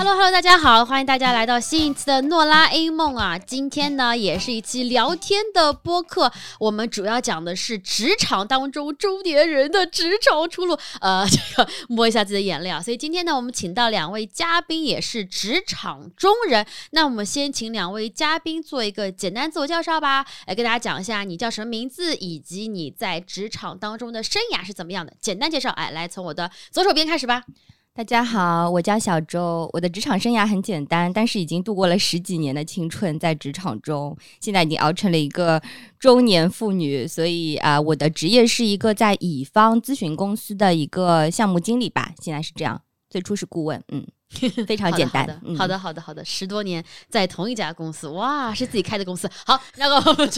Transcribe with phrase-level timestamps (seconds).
[0.00, 3.38] Hello Hello，大家好，欢迎大家来到新一期的诺拉 A 梦啊！
[3.38, 10.74] 今天呢，也是一期聊天的播客，我们主要讲的是职场当中中年人的职场出路。
[11.02, 12.80] 呃，这个摸一下自己的眼泪啊！
[12.80, 16.64] 所以今天呢，我们请到两位嘉宾，也是职场中人。
[16.92, 25.12] 那我们先请两位嘉宾做一个简单自我介绍吧，来跟大家讲一下你叫什么名字，以及你在职场当中的生涯是怎么样的。
[25.20, 27.44] 简单介绍，哎，来从我的左手边开始吧。
[27.92, 29.68] 大家好，我叫小周。
[29.72, 35.60] 我的职场生涯很简单，但是已经度过了十几年的青春在职场中，现在已经熬成了一个
[35.98, 37.06] 中年妇女。
[37.06, 42.80] 所以啊，我的职业是一个在乙方咨询公司的一个项目经理吧，现在是这样。
[43.10, 44.06] 最初是顾问，嗯。
[44.66, 45.26] 非常简单。
[45.56, 49.28] 好的，好的，好的，十多年在同一家公司，哇，是自己开的公司。
[49.44, 50.30] 好，那个我们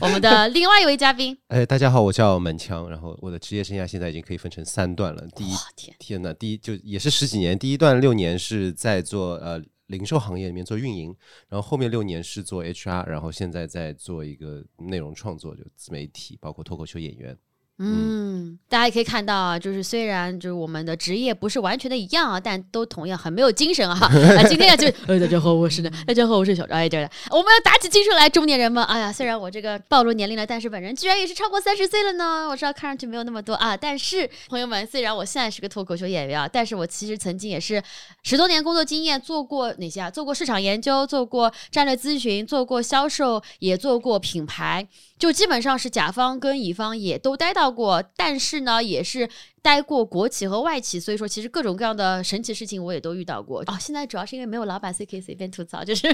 [0.00, 5.26] 我们的另外一位嘉宾，哎，大家好，我叫满强，然后我的职业生涯现在已经可以分成三段了。
[5.34, 11.16] 第一，天，天呐，第一就也是十几年，第一段六年是在做呃零售行业里面做运营，
[11.48, 17.36] 然后后面六年是做 HR，然后现在在做一个内容创作，就自媒体，包括脱口秀演员。
[17.80, 23.96] 嗯，大家也可以看到啊，就是虽然就是我们的职业不是完全的一样啊，但都同样很没有精神啊。
[24.02, 28.82] 啊，今天啊就，哎，大家好，我是呢，大家好，我是小张，哎，对的，我们要打起精神来，中年人们。
[28.86, 32.48] 哎呀，虽然我这个暴露年龄了，但是本人居然也是超过三十岁了呢。
[32.48, 37.80] 我知道看上去没有那么多啊，但是朋友们，虽然我现在是个脱口秀演员啊，但是我其实曾经也是
[38.24, 40.10] 十多年工作经验，做过哪些啊？
[40.10, 44.88] 做过市场研究，做过战略咨询，做过销售，也做过品牌。
[45.16, 49.28] 就基本上是甲方跟乙方也都待到过，但是呢，也是。
[49.62, 53.76] 待过国企和外企，所以说其实各种各样的神奇事情我也都遇到过哦。
[53.80, 55.84] 现在主要是因为没有老板，所以可以随便吐槽。
[55.84, 56.08] 就是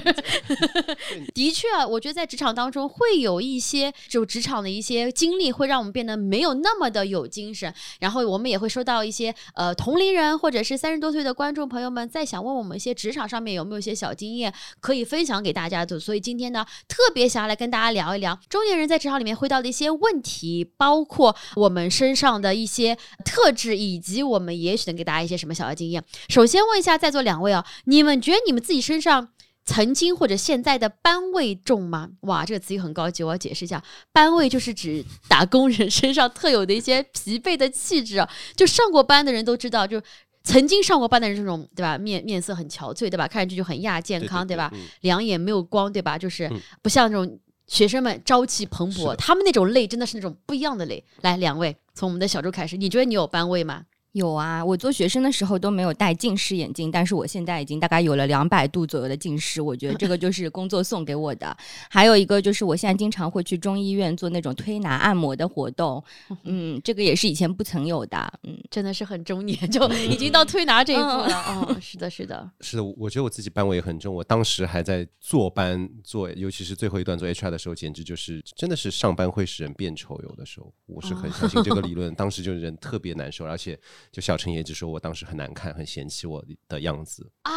[1.33, 7.73] 的确，我觉得在职场当中会有一些就职场的一些经历，会让我们变得没有那么的有精神。
[7.99, 15.99] 然后我们也会收到一些呃同龄人或者是三十多岁的观众朋友们在想问我们一些职场上面有没有一些小经验可以分享给大家的。
[15.99, 22.97] 所以今天呢，特别想要来跟大家聊一聊中年人在职场里面会到的一些问题，包括我们身上的一些。
[23.23, 26.03] 特质以及我们也许能给大家一些什么小的经验。
[26.29, 29.29] 首先问一下在座两位啊，你们觉得你们自己身上
[29.65, 32.09] 曾经或者现在的班位重吗？
[32.21, 38.29] 哇，这个词语很高级，我要解释一下，班位就是指打工人身上特有的一些疲惫的气质啊。
[38.55, 39.99] 就上过班的人都知道，就
[40.43, 41.97] 曾经上过班的人这种对吧？
[41.97, 43.27] 面面色很憔悴对吧？
[43.27, 44.71] 看上去就很亚健康对吧？
[45.01, 46.15] 两眼没有光对吧？
[46.15, 46.47] 就是
[46.83, 51.03] 不像这种学生们朝气蓬勃，他们那种累真的是那种不一样的累。
[51.21, 51.75] 来，两位。
[51.95, 53.85] 从我们的小周开始，你觉得你有班位吗？
[54.15, 61.55] 有啊，我做学生的时候都没有戴近视眼镜，但是我现在已经大概有了两百度左右的近视，我觉得这个就 是工作送给我的。
[61.89, 66.01] 还有一个就是我现在经常会去中医院做那种推拿按摩的活动，
[66.45, 71.35] 嗯，这个也是以前不曾有的，嗯，真的是很中年，就已经到推拿这一步了。
[71.47, 83.77] 哦，是的，是的， 是的，我觉得我自己班位也很重，我当时还在坐班做，尤其是最后一段做 HR 的时候，简直就是真的是上班会使人变丑，有的时候我是很相信这个理论，当时就人特别难受，而且。
[84.11, 87.51] 就小陈也只说我当时很难看，很嫌弃我的样子啊，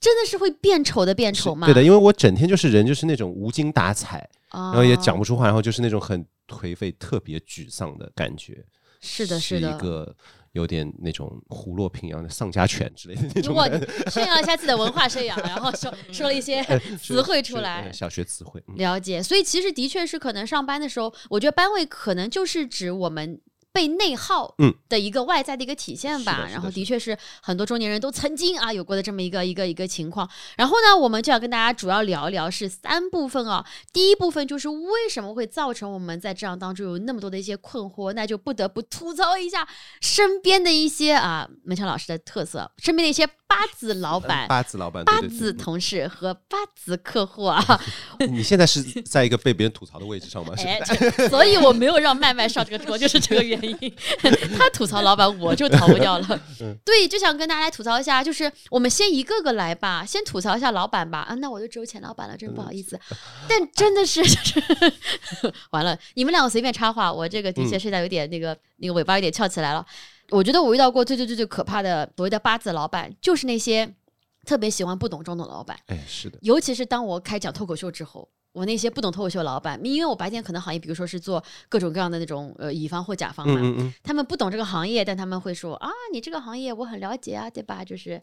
[0.00, 1.66] 真的是会变丑的变丑吗？
[1.66, 8.64] 对的，因为我整天就是人就是那种无精打采，然后也讲不出话，然后就是那种很颓废、特别沮丧的感觉。
[9.00, 10.14] 是的，是的，一个
[10.52, 13.54] 有点那种虎落平阳的丧家犬之类的那种。
[14.10, 16.64] 炫耀一下自己的文化生养，然后说 说了一些
[17.00, 19.22] 词汇出来，小学词汇了解。
[19.22, 23.40] 所以其实的确是可能上班的时候，我觉得班位可能就是指我们。
[23.78, 24.52] 被内耗
[24.88, 30.28] 的一个外在的一个体现吧，然后的确是很多中年人都曾经啊有过的这么一个一个一个情况。
[30.56, 33.64] 然后呢，我们就要跟大家主要聊一聊是三部分啊。
[33.92, 39.68] 第一部分就是为什么会造成我们在职场当中有那么多的一些困惑，那就不得不吐槽一下
[40.00, 43.28] 身边的一些啊门强老师的特色，身边的一些。
[43.48, 47.58] 八字老板、 八字老板、八字同事和八字客户啊！
[48.28, 50.52] 你现在是在一个被别人吐槽的位置上吗？
[51.30, 53.67] 所以我没有让麦麦上这个桌，就是这个原因。
[54.56, 56.40] 他吐槽老板，我就逃不掉了。
[56.84, 61.20] 对，就想跟大家来吐槽一下，就是我们先一个个来吧，先吐槽一下老板吧。
[61.20, 62.98] 啊，那我就只有钱老板了，真不好意思。
[63.48, 64.62] 但真的是，就是
[65.70, 69.84] 完了，你们两个随便插话，我这个的确现在有点那个那个尾巴有点翘起来了。
[70.30, 73.94] 我觉得我遇到过最最最最可怕的所谓的八字老板，就是那些
[74.44, 75.78] 特别喜欢不懂装懂的老板。
[75.86, 76.38] 哎，是的。
[76.42, 87.84] 尤其是当我开讲脱口秀之后，我那些不懂脱口秀老板，因为我白天可能行业，比如说是做各种各样的那种呃乙方或甲方嘛，他们不懂这个行业，但他们会说啊，你这个行业我很了解啊，对吧？
[87.84, 88.22] 就是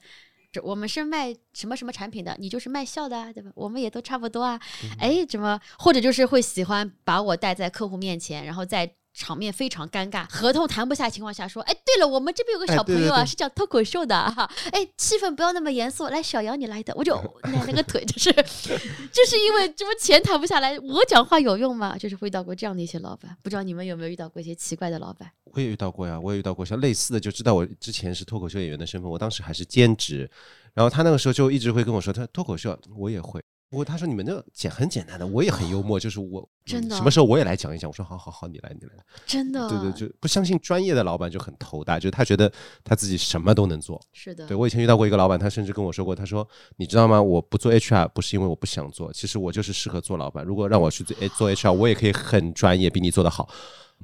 [0.64, 3.52] 我们是卖什么什么产品的，你就是卖笑的啊，对吧？
[3.56, 4.60] 我们也都差不多啊。
[5.00, 8.96] 哎，怎么或者就是会喜欢把我带在客户面前，然后在。
[9.16, 21.98] 场面非常尴尬，合同谈不下情况下说，哎，对了，我们这边有个小朋友啊，是讲脱口秀的哈，哎，气氛不要那么严肃，来，小杨你来的，我就 奶那个腿，就是，就是因为这不钱谈不下来，我讲话有用吗？
[21.98, 25.32] 就是遇到过这样的一些老板，不知道你们有没有遇到过一些奇怪的老板？
[25.46, 30.30] 我也遇到过呀，我也遇到过像类似的，就知道我之前是脱口秀演员的身份，我当时还是兼职，
[30.74, 33.42] 然后他那个时候就一直会跟我说，他脱口秀我也会。
[33.76, 37.90] 不过他说你们那个简很简单的，我也很幽默，就是我真的什么时候我也来讲一讲。
[37.90, 38.94] 我说好好好，你来你来。
[39.26, 42.50] 真的，对对，就不相信专业的老板就很头大，就是他觉得
[42.86, 44.02] 他自己什么都能做。
[44.14, 47.22] 是的，对我以前遇到过一个老板，他甚至跟我说过，他说你知道吗？
[47.22, 50.46] 我不做 HR 不是因为我不想做，其实我就是适合做老板。
[50.46, 53.50] 如果让我去做做 HR，我也可以很专业，比你做的好。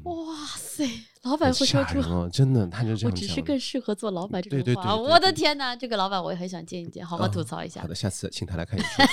[0.03, 0.13] 哇
[0.57, 0.85] 塞！
[1.23, 4.95] 老板会说出真的，他就这样我只是更适合做老板这种话。
[4.95, 7.81] 我的天哪，这个老板我也很想见一见，好好吐槽一下。
[7.81, 9.05] 好的，下次请他来看一下。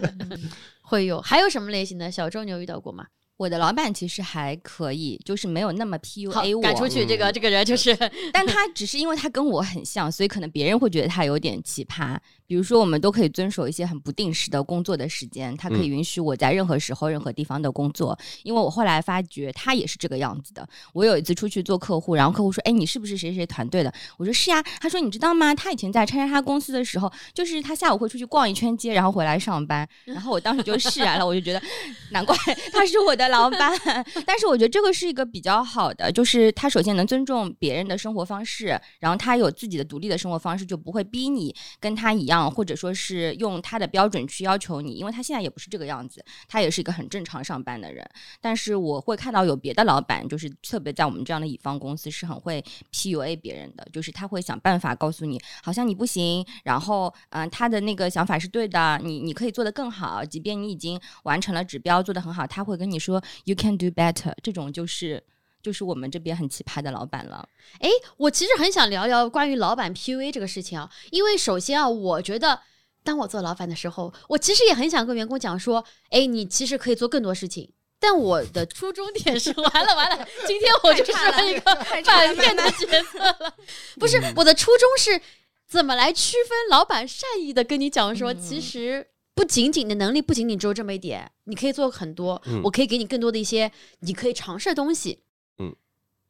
[0.80, 2.10] 会有，还有什么类型的？
[2.10, 3.06] 小周，你有遇到过吗？
[3.42, 6.62] 我的老板其实还可以，就是没有那么 PUA 我。
[6.62, 7.92] 赶出去，这个这个人就是，
[8.32, 12.16] 但他只是因为他跟我很像，所以可能别人会觉得他有点奇葩。
[12.46, 18.16] 比如说，我们都可以遵守一些很不定时的工作的时间，他可以允许我在任何时候、任何地方的工作。
[18.42, 20.68] 因为我后来发觉他也是这个样子的。
[20.92, 25.54] 我有一次出去做客户，然后客户说：“哎，你是不是谁谁团队的？”我说：“是呀。”他说：“你知道吗？
[25.54, 31.62] 他以前在叉叉叉公司的时候，就是他下午会出去逛一圈街，然后回来上班。”然后我当时就释然了，我就觉得
[32.10, 32.36] 难怪
[32.70, 33.72] 他是我的老板。
[34.24, 42.42] 但是我觉得这个是一个比较好的，就是他首先能尊重别人的生活方式，然后他有自己的独立的生活方式，就不会逼你跟他一样。
[42.52, 48.06] 或者说是用他的标准去要求你，因为他现在也不是这个样子，他也是一个很正常上班的人。
[48.42, 52.62] 但是我会看到有别的老板，就是特别在我们这样的乙方公司是很会
[52.92, 63.11] PUA 别人的，就是他会想办法告诉你，好像你不行，然后嗯，他的那个想法是对的，你你可以做得更好，即便你已经完成了指标，做得很好，他会跟你说
[63.44, 64.32] You can do better。
[64.42, 65.22] 这种就是
[65.62, 67.48] 就是我们这边很奇葩的老板了。
[67.80, 72.60] 哎，我其实很想聊聊关于老板 PUA 这个事情啊，因为首先啊，我觉得
[73.02, 77.72] 当我做老板的时候，我其实也很想跟员工讲说，哎，你其实可以做更多事情。
[77.98, 81.12] 但我的初衷点是， 完了完了，今天我就是
[81.48, 81.74] 一个
[82.04, 83.54] 反面的角色了。
[84.00, 85.22] 不是，我的初衷是
[85.68, 93.70] 怎么来区分老板善意的跟你讲说，其实不仅仅的能力不仅仅只有这么一点，你可以做很多，我可以给你更多的一些
[94.00, 95.20] 你可以尝试的东西。
[95.58, 95.74] 嗯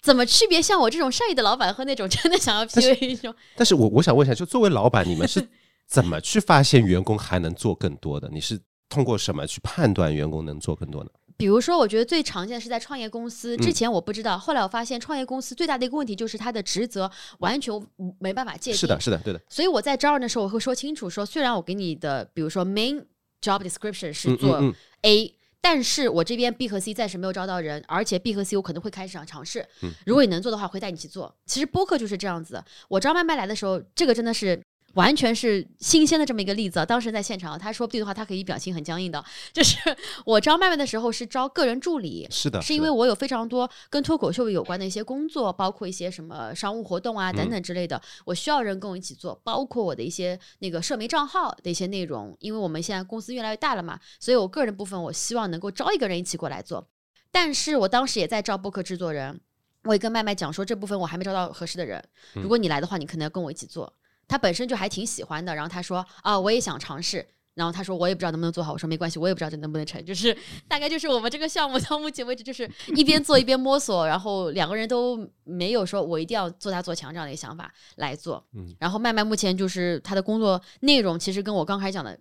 [0.00, 3.32] 怎么区别像我这种善意的老板和那种真的想要 PUA 一种？
[3.54, 5.48] 但是我我想问一下，就作为老板，你们是
[5.86, 8.28] 怎么去发现员工还能做更多的？
[8.32, 11.10] 你是通过什么去判断员工能做更多呢？
[11.36, 13.56] 比如说，我觉得最常见的是在创业公司。
[13.56, 17.72] 之前我不知道，后来我发现创业公司最大的一个问题就是他的职责完全
[18.18, 18.78] 没办法界定。
[18.78, 19.40] 是的，是的，对的。
[19.48, 23.04] 所以我在招人的时候，我会说清楚，说虽然我给你的，比如说 main
[23.40, 24.60] job description 是做
[25.02, 25.34] A。
[25.64, 29.64] 但是我这边 B 和 C 暂时没有招到人，而且 B 和 C 我可能会开始尝试。
[30.04, 31.32] 如果你能做的话，会带你去做。
[31.46, 32.60] 其实播客就是这样子。
[32.88, 34.60] 我招麦麦来的时候，这个真的是。
[34.94, 39.24] 完全是新鲜的这么一个例子，当时在现场，他说不定的话，他可以表情很僵硬的。
[39.52, 39.78] 就是
[40.24, 56.86] 我招麦麦的时候是招个人助理，是的，是因为我有非常多跟脱口秀有关的一些工作，包括一些什么商务活动啊等等之类的，我需要人跟我一起做，包括我的一些那个社媒账号的一些内容，因为我们现在公司越来越大了嘛，所以我个人部分我希望能够招一个人一起过来做。
[57.30, 59.40] 但是我当时也在招播客制作人，
[59.84, 62.04] 我也跟麦麦讲说这部分我还没招到合适的人，
[62.34, 63.90] 如果你来的话，你可能要跟我一起做。
[64.28, 67.26] 他本身就还挺喜欢的，然后他说啊，我也想尝试。
[67.54, 68.72] 然后他说我也不知道能不能做好。
[68.72, 70.02] 我说没关系，我也不知道这能不能成。
[70.06, 70.34] 就是
[70.66, 78.42] 大概就是我们这个项目 到目前为止就是一边做一边摸索，然后两个人都没有说我一定要做大做强这样的一个想法来做。
[78.54, 78.74] 嗯。
[78.78, 82.18] 然后麦麦目前就是他的工作内容其实跟我刚开始讲的。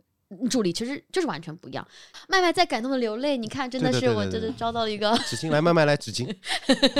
[0.49, 1.87] 助理其实就是完全不一样。
[2.27, 6.33] 麦麦在感动的流泪，你看，真的是我真的招到了一个 纸巾来，麦麦来纸巾。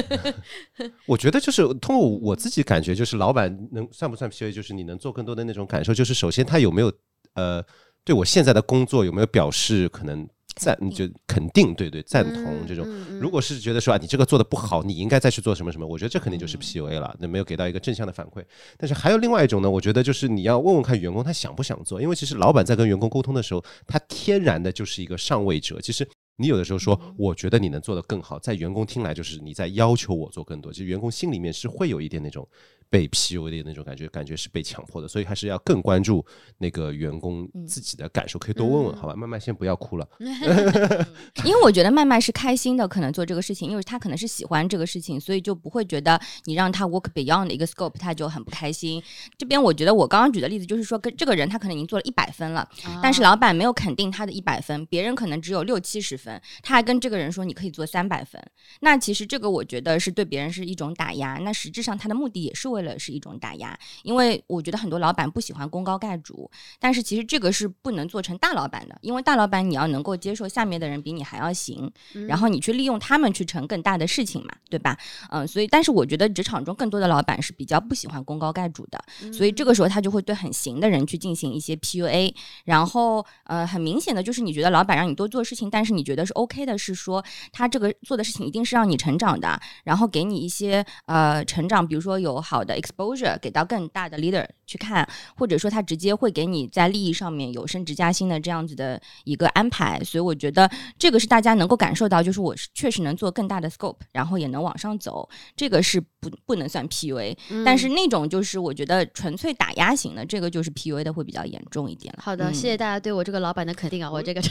[1.05, 6.91] 我觉得就是通过我自己感觉，就是老板能算不算 PUA，就是你能做更多的那种感受，就是首先他有没有
[7.33, 7.63] 呃
[8.03, 10.27] 对我现在的工作有没有表示可能。
[10.55, 12.85] 赞你就肯定对对赞同这种，
[13.19, 18.43] 如果是觉得说啊你这个做的不好，你应该再去做什么什么，我觉得这肯定就是 PUA 了，那没有给到一个正向的反馈。
[18.77, 25.79] 但是还有另外一种呢，我觉得就是你要问问看员工他想不想做，因为其实老板在跟员工沟通的时候，他天然的就是一个上位者。
[25.81, 32.47] 其实你有的时候说我觉得你能做得更好，在员工听来就是你在要求我做更多，其实员工心里面是会有一点那种
[32.91, 36.23] 被 PUA 的那种感觉，感觉是被强迫的，所以还是要更关注
[36.57, 39.15] 那个员工自己的感受，可以多问问，好吧？
[39.15, 40.05] 麦麦先不要哭了，
[41.45, 49.01] 因为我觉得麦麦是开心的，可能做这个事情，因为他可能是喜欢这个事情，所以就不会觉得你让他 work beyond 的一个 scope，他就很不开心。
[49.37, 52.67] 这边我觉得我刚刚举的例子就是说，跟这个人他可能已经做了一百分了，
[53.01, 58.41] 但是老板没有肯定他的一百分，别人可能只有六七十分，他还跟这个人说你可以做三百分，
[58.81, 71.89] 那其实这个我觉得是对别人是一种打压，那实质上他的目的也是为了是一种打压，因为我觉得很多老板不喜欢功高盖主，但是其实这个是不能做成大老板的，因为大老板你要能够接受下面的人比你还要行，
[72.27, 74.97] 然后你去利用他们去成更大的事情嘛，对吧？
[75.29, 79.51] 嗯，所以但是我觉得职场中更多的老板是比较不喜欢功高盖主的，所以。
[79.61, 82.33] 这个时候他就会对很行的人去进行一些 PUA，
[82.63, 107.35] 然后呃很明显的就是你觉得老板让你多做事情，但是你觉得是 OK 的，是说他这个做的事情一定是让你成长的，然后给你一些呃成长，比如说有好的 exposure 给到更大的 leader 去看，或者说他直接会给你在利益上面有升职加薪的这样子的一个安排，所以我觉得这个是大家能够感受到，就是我是确实能做更大的 scope，然后也能往上走，这个是不不能算 PUA，
[107.65, 112.23] 但是那种就是我觉得纯粹打压型的，这个就是 PUA 的会比较严重一点了。
[112.23, 114.41] 好的，谢谢大家对我这个老板的肯定啊，我这个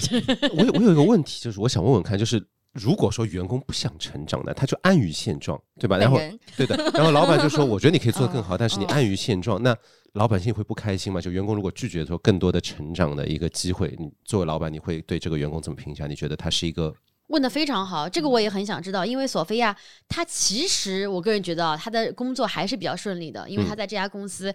[0.56, 5.96] 我有我有一个问题，就是我想问问看，就是如果说员工不想成长的，他就安于现状，对吧？
[5.96, 6.18] 然后
[6.56, 9.76] 对的，然后老板就说，我觉得你可以做得更好， 但是你安于现状，那
[10.12, 11.20] 老百姓会不开心吗？
[11.20, 16.06] 就员工如果拒绝说更多的成长的一个机会，你作为老板，你会对这个员工怎么评价？
[16.06, 16.94] 你觉得他是一个？
[17.26, 19.76] 问的非常好，这个我也很想知道，因为索菲亚
[20.08, 24.52] 她其实我个人觉得啊，她的工作还是比较顺利的，因为她在这家公司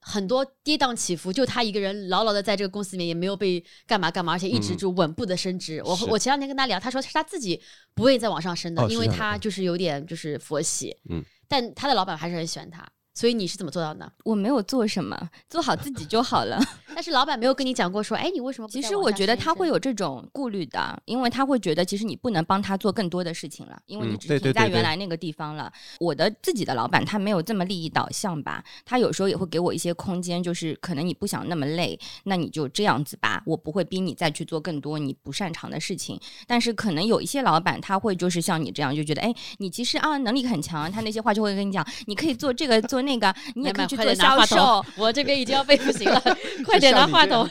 [0.00, 5.82] 很多跌宕起伏，就他一个人牢牢的在这个公司里面，也没有被干嘛干嘛，而且一直就稳步的升职。
[5.84, 7.60] 我我前两天跟他聊，他说是他自己
[7.94, 12.86] 不会再往上升的，因为他就是有点就是佛系，嗯，但他的老板还是很喜欢他。
[13.14, 14.12] 所以你是怎么做到的？
[14.22, 16.56] 我没有做什么，做好自己就好了。
[16.98, 18.66] 但是老板没有跟你讲过说，哎，你为什么？
[18.68, 25.72] 其实我觉得他会有这种顾虑的，因为他会觉得其实你不能帮他做更多的事情了，因为你只停在原来那个地方了。
[26.00, 28.64] 我的自己的老板他没有这么利益导向吧？
[28.84, 36.20] 他有时候也会给我一些空间，就是可能你不想那么累，那你就这样子吧，我不会逼你再去做更多你不擅长的事情。
[36.48, 43.86] 但是可能有一些老板他会就是像你这样就觉得，哎，你其实啊能力很强，他那些话就会跟你讲，你可以做这个做那个，你也可以。
[43.86, 46.20] 去做销售，我这边已经要背不行了，
[46.66, 47.48] 快点拿话筒。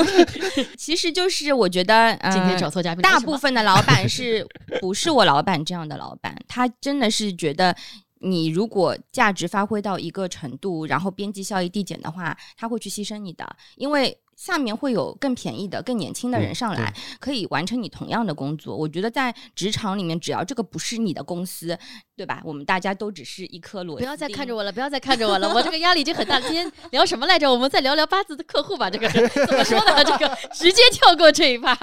[0.76, 4.46] 其实就是我觉得，今天找错嘉宾，大部分的老板是
[4.80, 6.36] 不是我老板这样的老板？
[6.48, 7.74] 他真的是觉得
[8.20, 14.18] 你如果价值发挥到一个程度，然后边际效益递减的话，他会去牺牲你的，因为。
[14.36, 18.76] 下面会有更便宜的、更年轻的人上来，可以完成你同样的工作。
[18.76, 21.78] 我觉得在职场里面，只要这个不是你的公司，
[22.16, 22.42] 对吧？
[22.44, 24.04] 我们大家都只是一颗螺丝。
[24.04, 26.40] 不要再看着我了，不要再看着我了，我这个压力已经很大。
[26.40, 27.50] 今天聊什么来着？
[27.50, 28.90] 我们再聊聊八字的客户吧。
[28.90, 30.04] 这个怎么说呢？
[30.04, 31.76] 这个 直接跳过这一趴。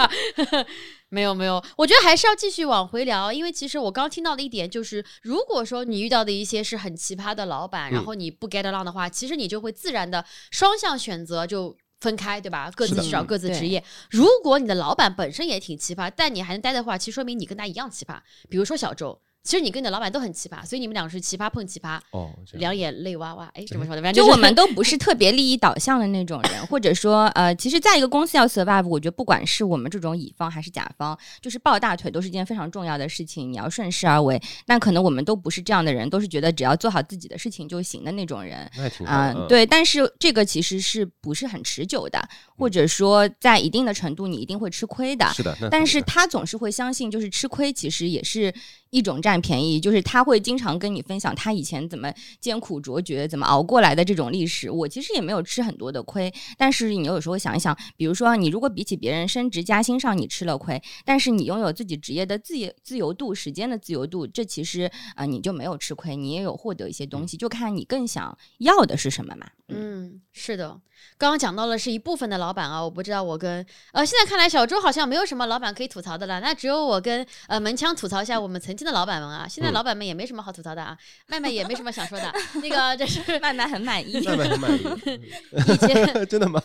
[1.08, 11.76] 没有没有，我觉得还是要继续往回聊，因为其实我刚听到的一点就是，如果说你遇到的一些是很奇葩的老板，然后你不 get along 的话，其实你就会自然的双向选择就。
[12.02, 12.68] 分开对吧？
[12.74, 13.82] 各自去找各自职业。
[14.10, 18.18] 如果你的老板本身也挺奇葩，但你还能待的话，其实说明你跟他一样奇葩。
[18.50, 19.20] 比如说小周。
[19.44, 23.50] 其实你跟你的老板都很奇葩，所以你们两个是奇葩碰奇葩，哦，两眼泪哇哇。
[23.54, 24.12] 哎，怎么说的？
[24.12, 33.52] 就我们都不是特别利益导向的那种人， 或者说，呃，其实在一个公司要 survive，我觉得不管是我们这种乙方还是甲方，就是抱大腿都是一件非常重要的事情。
[33.52, 38.70] 你要顺势而为，但可能我们都不是这样的人，都是觉得只要做好自己的事情就行的那种人。
[38.76, 39.46] 那挺好。
[39.48, 45.26] 对，但是这个其实是不是很持久的，或者说在一定的程度你一定会吃亏的。
[45.34, 45.56] 是的。
[45.68, 48.54] 但是他总是会相信，就是吃亏其实也是。
[48.92, 54.70] 一种占便宜，就是他会经常跟你分享他以前怎么艰苦卓绝、怎么熬过来的这种历史。
[54.70, 69.46] 我其实也没有吃很多的亏，但是你有时候想一想，比如说你如果比起别人升职加薪上你吃了亏，但是你拥有自己职业的自由自由度、时间的自由度，这其实啊你就没有吃亏，你也有获得一些东西，就看你更想要的是什么嘛。
[69.68, 70.78] 嗯，是的。
[71.18, 84.82] 刚刚讲到了是一部分的老板啊，我不知道我跟呃，现在看来小周好像没有什么老板可以吐槽的了，那只有我跟呃门腔吐槽一下我们曾经的老板们啊，现在老板们也没什么好吐槽的啊，麦麦也没什么想说的， 那个这是麦麦很满意，麦麦很满意，
[85.72, 86.62] 以前 真的吗？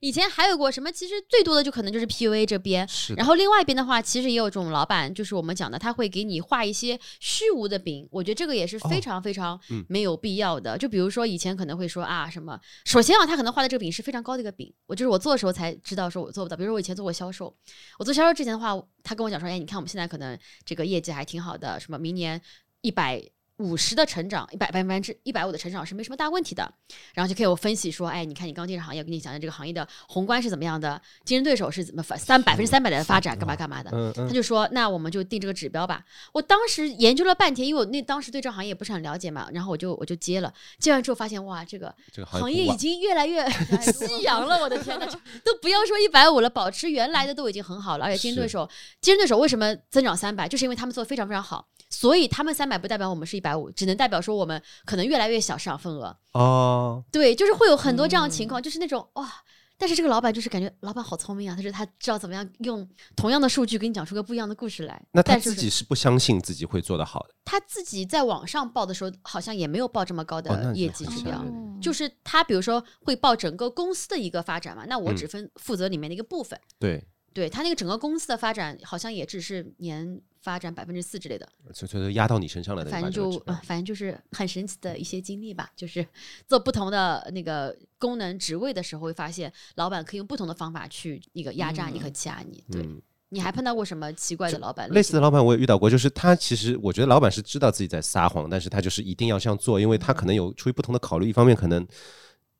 [0.00, 0.90] 以前还有过什么？
[0.90, 10.76] 其实最多的就可能就是 PUA 这边，然后另外一边的话，其实也有这种老板，就是我们讲的，他会给你画一些虚无的饼，我觉得这个也是非常非常没有必要的。
[10.78, 16.56] 就比如说以前可能会说啊什么，首先啊，他可能画的这个饼是非常高的一个饼，我就是我做的时候才知道说我做不到。
[16.56, 17.54] 比如说我以前做过销售，
[17.98, 22.40] 我做销售之前的话，他跟我讲说，哎，你看我们现在可能这个业绩还挺好的，什么明年
[22.80, 23.22] 一百。
[23.60, 26.72] 五十的成长，一百百分之一百五的成长是没什么大问题的。
[27.14, 34.12] 然后就可以我分析说，哎，你看你刚进这行业，我跟你讲讲这个行业的宏观是怎么样的，竞争对手是怎么三百分之三百的发展，干嘛干嘛的。
[34.14, 36.02] 他就说，那我们就定这个指标吧。
[36.32, 40.52] 我当时研究了半天，因为我那当时对这行业也不是很了解嘛，然后我就我就接了。
[40.78, 41.94] 接完之后发现，哇，这个
[42.26, 43.46] 行业已经越来越
[43.92, 44.58] 夕阳了。
[44.60, 45.06] 我的天呐，
[45.44, 48.06] 都不要说一百五了，保持原来的都已经很好了。
[48.06, 48.68] 而且竞争对手，
[49.00, 50.48] 竞争对手为什么增长三百？
[50.48, 51.66] 就是因为他们做的非常非常好。
[51.92, 57.04] 所以他们三百不代表我们是一百五，只能代表说我们可能越来越小市场份额哦。
[57.10, 59.30] 对，就是会有很多这样的情况，就是那种哇，
[59.76, 65.02] 但是这个老板就是感觉老板好聪明啊，他说他知道怎么样用同样的数据给你讲出个不一样的故事来。
[65.12, 67.34] 那他自己是不相信自己会做得好的。
[67.44, 71.44] 他自己在网上报的时候，好像也没有报这么高的业绩指标，
[71.80, 76.58] 就是他比如说会报整个公司的一个发展嘛，那我只分负责里面的一个部分。
[76.78, 77.04] 对。
[77.32, 82.84] 对他那个整个公司的发展，好像也只是年发展百分之四之类的，所以压到你身上了。
[82.86, 85.70] 反正就反正就是很神奇的一些经历吧。
[85.76, 86.06] 就是
[86.48, 92.64] 做不同的那个功能职位的时候，会发现老板可以用不同的方法去那个压榨你和欺压你。
[92.70, 92.88] 对，
[93.28, 94.88] 你还碰到过什么奇怪的老板？
[94.90, 101.86] 类似的老板我也遇到过，就是他其实我觉得老板是知道自己在撒谎，但是他就是一定要这样做，因为他可能有出于不同的考虑，一方面可能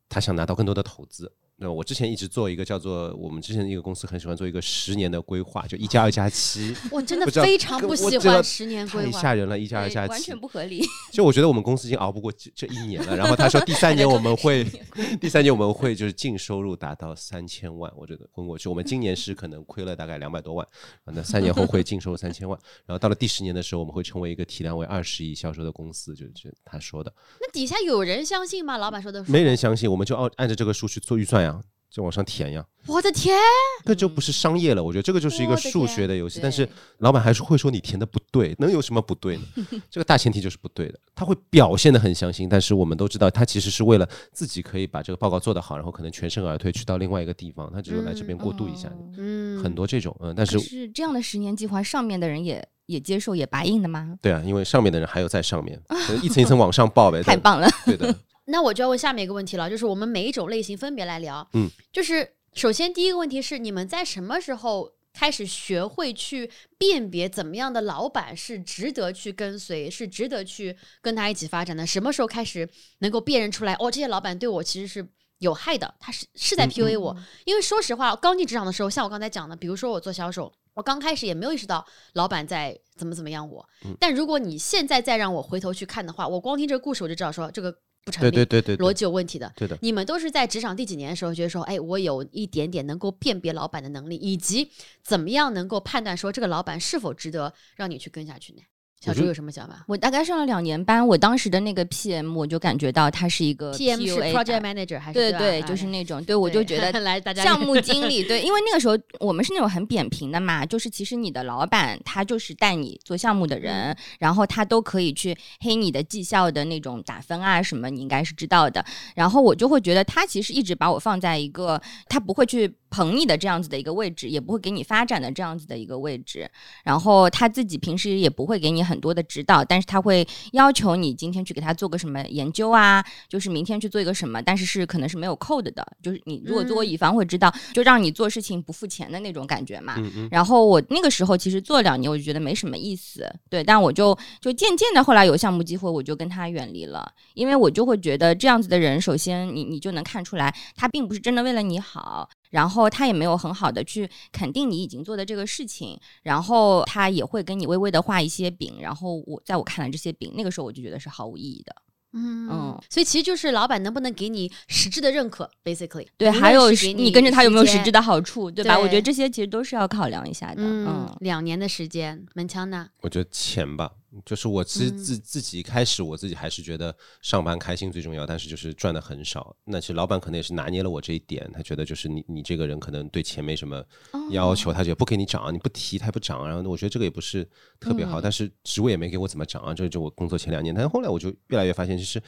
[0.09, 1.33] 他想拿到更多的投资。
[1.63, 6.75] 那我之前一直做一个叫做我们之前一个公司很喜欢做一个十年的规划，就一加二加七。
[6.91, 10.83] 我真的 非常不喜欢十年规划，太吓人了，一加二加七完全不合理。
[11.13, 13.15] 就我觉得我们公司已经熬不过这这一年了。
[13.15, 14.65] 然后他说第三年我们会，
[15.21, 17.93] 第三年我们会就是净收入达到三千万。
[17.95, 20.67] 我觉得混过去，我们今年是可能亏了大概两百多万，
[21.05, 22.59] 那三年后会净收入三千万。
[22.87, 27.13] 然后到了第十年的时候，我们会成为一个体量为二十亿销售的公司，就是他说的。
[27.39, 28.79] 那底下有人相信吗？
[28.79, 29.23] 老板说的？
[29.25, 31.50] 没人相信，我们就按按照这个数去做预算呀。
[31.91, 32.65] 就往上填呀！
[32.87, 33.37] 我的天，
[33.85, 34.83] 这就不是商业了。
[34.83, 36.39] 我觉得这个就是一个数学的游戏。
[36.41, 36.67] 但是
[36.99, 39.43] 老板还是会说你填的不对，能有什么不对呢？
[39.91, 40.99] 这个大前提就是不对的。
[41.15, 48.89] 他会表现的很相信，但是我们都知道，他其实是为了自己可以把这个报告做得好，然后可能全身而退去到另外一个地方，他只是来这边过渡一下。
[49.19, 54.17] 嗯，很多这种嗯，但是是这样的十年计划，上面的人也也接受也白印的吗？
[54.23, 55.79] 对啊，因为上面的人还有在上面，
[56.23, 57.21] 一层一层往上报呗。
[57.27, 58.15] 太棒了，对的。
[58.51, 61.49] 那我就要问下面一个问题了，就是我们每一种类型分别来聊。
[61.55, 62.35] 嗯，就是。
[62.53, 71.87] 首先，第一个问题是，你们在什么时候开始学会去辨别怎么样的老板是值得去跟随，是值得去跟他一起发展的？
[71.87, 73.75] 什么时候开始能够辨认出来？
[73.75, 77.17] 哦，这些老板对我其实是有害的，他是是在 PUA 我。
[77.45, 83.65] 因为说实话，刚进职场的时候，像我刚才讲的，比如说我做销售，我刚开始也没有意识到老板在怎么怎么样我。
[84.01, 87.73] 但如果你现在再让我回头去看的话，我光听这个故事，我就知道说这个。
[88.05, 89.53] 不成立，对对对逻辑有问题的。
[89.57, 94.71] 对的，你们都是在职场第几年的时候觉得说，哎，我有一点点能够辨别老板的能力，以及
[95.03, 98.63] 怎么样能够判断说这个老板是否值得让你去跟下去呢？
[99.01, 99.83] 小朱有什么想法？
[99.87, 106.93] 我大概上了两年班，我当时的那个 PM 我就感觉到他是一个 PM 是 Project Manager 还是对对，就是那种对我就觉得
[107.35, 118.85] 项目经理对，因为那个时候我们是那种很扁平的嘛，就是其实你的老板他就是带你做项目的人，然后他都可以去黑你的绩效的那种打分啊什么，你应该是知道的。
[119.15, 122.75] 然后我就会觉得他其实一直把我放在一个他不会去。
[122.91, 126.51] 捧你的这样子的一个位置，也不会给你发展的这样子的一个位置。
[126.85, 139.97] 然后他自己平时也不会给你很多的指导，但是他会要求你今天去给他做个什么研究啊，就是明天去做一个什么，但是是可能是没有 code 的，就是你如果做过乙方会知道，就让你做事情不付钱的那种感觉嘛。
[140.31, 152.29] 然后我那个时候其实做两年，我就觉得没什么意思，对，但我就就渐渐的后来有项目机会，我就跟他远离了，因为我就会觉得这样子的人，首先你你就能看出来，他并不是真的为了你好。
[152.51, 161.75] 然后他也没有很好的去肯定你已经做的这个事情，然后他也会跟你微微的画一些饼，然后我在我看来这些饼，那个时候我就觉得是毫无意义的。
[162.13, 168.77] 嗯，所以其实就是老板能不能给你实质的认可，basically 对，还有你跟着他有没有实质的好处，对吧？
[168.77, 170.61] 我觉得这些其实都是要考量一下的。
[170.65, 172.89] 嗯，两年的时间，门腔呢？
[173.03, 173.93] 我觉得钱吧。
[174.25, 179.55] 就是我自自自己一开始，我自己还是觉得上班开心最重要，但是就是赚的很少。
[179.65, 183.85] 那其实老板可能也是拿捏了我这一点，他觉得就是你你这个人可能对钱没什么
[184.31, 186.47] 要求，他就不给你涨，你不提他也不涨。
[186.47, 189.73] 然后我觉得这个也不是特别好，但是职位也没给我怎么涨啊。
[189.73, 192.21] 这就我工作前两年，但是后来我就越来越发现，其实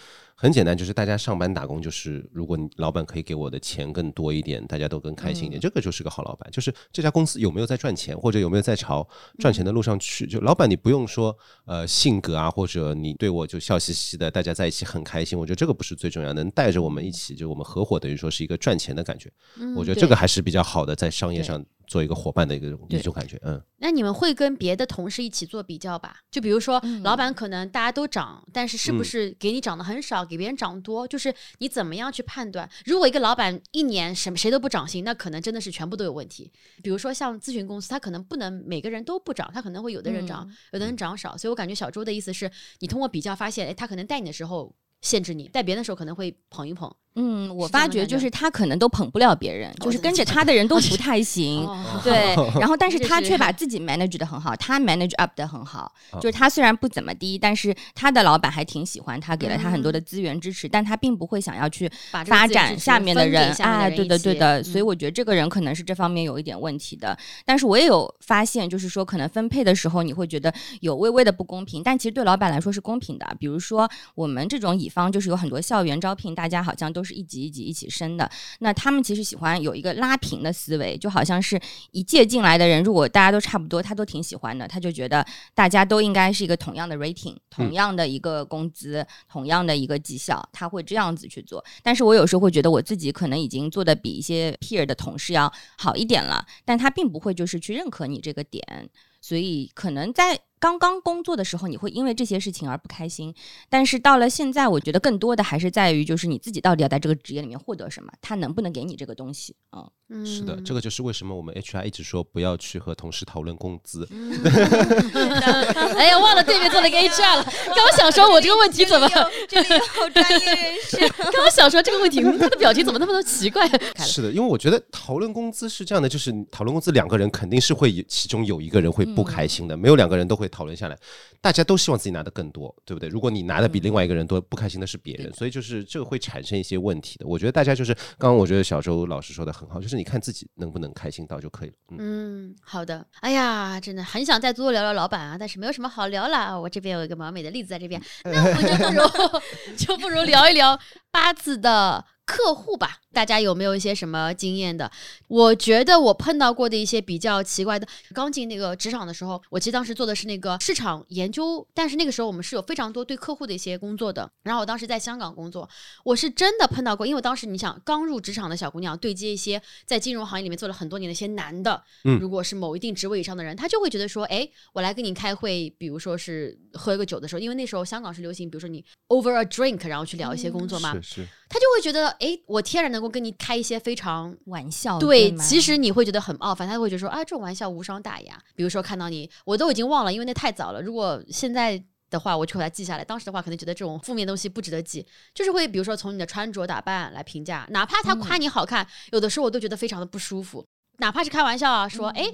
[0.43, 6.51] 很简单，就是大家上班打工，就是如果你老板可以给我的钱更多一点，大家都更开心一点，这个就是个好老板。
[6.51, 11.33] 就是这家公司有没有在赚钱，或者有没有在朝赚钱的路上去，就老板你不用说。
[11.65, 15.39] 呃，性格啊，或者你对我就笑嘻嘻的，大家在一起很开心。
[15.39, 19.31] 我觉得这个不是最重要，能带着我们一起，就我们合伙，等于说是一个赚钱的感觉。
[19.77, 21.65] 我觉得这个还是比较好的，在商业上。
[21.93, 23.39] 做一个伙伴的一个一种感觉。
[23.43, 26.17] 嗯，那你们会跟别的同事一起做比较吧？
[26.31, 31.07] 就比如说，老板可能大家都涨，但是是不是给你涨的很少，给别人涨多？
[31.07, 32.67] 就是你怎么样去判断？
[32.87, 36.51] 如果一个老板一年什么谁都不涨薪，那可能真的是全部都有问题。
[36.83, 41.37] 比如说像咨询公司，他可能不能每个人都不涨，他可能会有的人涨，有的人涨少。
[41.37, 44.75] 所以我感觉小周的意思是你通过比较发现，哎，他可能带你的时候。
[45.03, 46.89] 限制你，带别人的时候可能会捧一捧。
[47.15, 51.69] 嗯，我发觉就是他可能都捧不了别人，就是跟着他的人都不太行。
[52.03, 55.93] 对， 然后但是他却把自己 manage 的很好，他 manage up 的很好。
[56.15, 63.53] 就是他虽然不怎么低，但是他的老板还挺喜欢他，给了他很多的资源支持，但他并不会想要去发展下面的人。
[63.57, 64.63] 啊，对的，对的。
[64.63, 67.17] 所以我觉得这个人可能是这方面有一点问题的。
[67.45, 73.27] 但是我也有发现，就是说可能分配的时候你会觉得有微微的不公平，但其实对老板来说是公平的。
[73.39, 77.89] 比如说我们这种乙方就是有很多校园招聘，大家好像都是一级一级一起。
[77.93, 81.61] 升的，那他们其实喜欢有一个拉平的思维，就好像是
[81.91, 91.63] 一届进来的人，如果大家都差不多，他都挺喜欢的，他就觉得大家都应该是一个同样的 rating，同样的一个工资，同样的一个绩效，他会这样子去做。
[91.83, 98.89] 但是我有时候会觉得我自己可能已经做的比一些 peer 的同事要好一点了，但他并不会就是去认可你这个点，
[99.21, 100.41] 所以可能在。
[100.63, 103.35] 刚刚工作的时候，你会因为这些事情而不开心，
[103.69, 109.89] 但是到了现在，我觉得更多的还是在于，就是你自己到底要在这个职业里面获得什么，他能不能给你这个东西啊？
[110.25, 114.07] 是的，这个就是为什么我们 HR 一直说不要去和同事讨论工资。
[115.97, 117.45] 哎呀，忘了对面坐了一个 HR 了。
[117.67, 119.09] 刚刚想说，我这个问题怎么？
[119.49, 120.97] 这里有专业人士。
[121.19, 123.67] 刚刚想说这个问题，他的表情怎么那么多奇怪？
[123.97, 130.52] 是的，因为我觉得讨论工资是这样的，就是讨论工资，两个人肯定是会其中有一个人会不开心的，没有两个人都会。
[130.53, 130.97] 讨论下来，
[131.41, 133.09] 大家都希望自己拿的更多，对不对？
[133.09, 137.27] 如果你拿的比另外一个人多，不开心的是别人，所以就是这个会产生一些问题的。
[137.27, 141.75] 我觉得大家就是刚刚我觉得小周老师说的很好，就是你看自己能不能开心到就可以了。
[141.99, 143.05] 嗯，好的。
[143.21, 146.61] 哎呀，真的很想再多聊聊老板啊，但是没有什么好聊了。
[146.61, 150.79] 我这边有一个完美的例子在这边，那我们就不如就不如聊一聊
[151.13, 152.07] 八字的。
[152.25, 154.91] 客户吧，大家有没有一些什么经验的？
[155.27, 164.31] 我觉得我碰到过的一些比较奇怪的，刚进那个职场的时候，我其实当时做的是那个市场研究，但是那个时候我们是有非常多对客户的一些工作的。
[164.45, 165.69] 然后我当时在香港工作，
[166.05, 181.27] 我是真的碰到过，因为当时你想刚入职场的小姑娘对接一些在金融行业里面做了很多年的一些男的，嗯，如果是某一定职位以上的人，他就会觉得说，哎，我来跟你开会，比如说是喝一个酒的时候，因为那时候香港是流行，比如说你 over a drink，然后去聊一些工作嘛，是是。
[181.49, 188.41] 他就会觉得，哎，我天然能够跟你开一些非常玩笑，对，其实你会觉得很冒犯，他会觉得说，啊，这种玩笑无伤大雅。
[188.55, 190.81] 比如说看到你，我都已经忘了，因为那太早了。
[190.81, 193.05] 如果现在的话，我就把它记下来。
[193.05, 200.65] 当时的话，可能觉得这种负面东西不值得记，就是会比如说从你的穿着打扮来评价，哪怕他夸你好看，有的时候我都觉得非常的不舒服。
[200.99, 202.25] 哪怕是开玩笑啊，说，哎，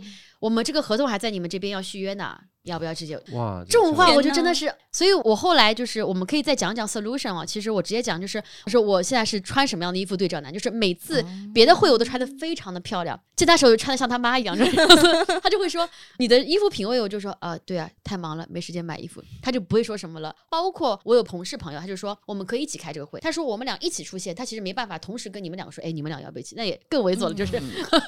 [0.41, 2.39] 我们这个合同还在你们这边要续约呢。
[2.71, 3.65] 要不要直接哇？
[3.69, 7.45] 这种话我就真的是，所以我后来就是我们可以再讲讲 solution 啊。
[7.45, 14.57] 其实我直接讲就是，我说我现在是穿什么样的衣服对照男，就是每次别的会我都穿的非常的漂亮，见他时候就穿的像他妈一样，
[15.43, 20.35] 他就会说你的衣服品味，我就说啊，对啊，太忙了，没时间买衣服，他就不会说什么了。
[20.51, 26.55] 包括我有同事朋友，他就说我们可以一起开这个会，他说我们俩一起出现，他其实没办法同时跟你们两个说，哎，你们俩要不要一起？
[26.57, 27.61] 那也更猥琐了，就是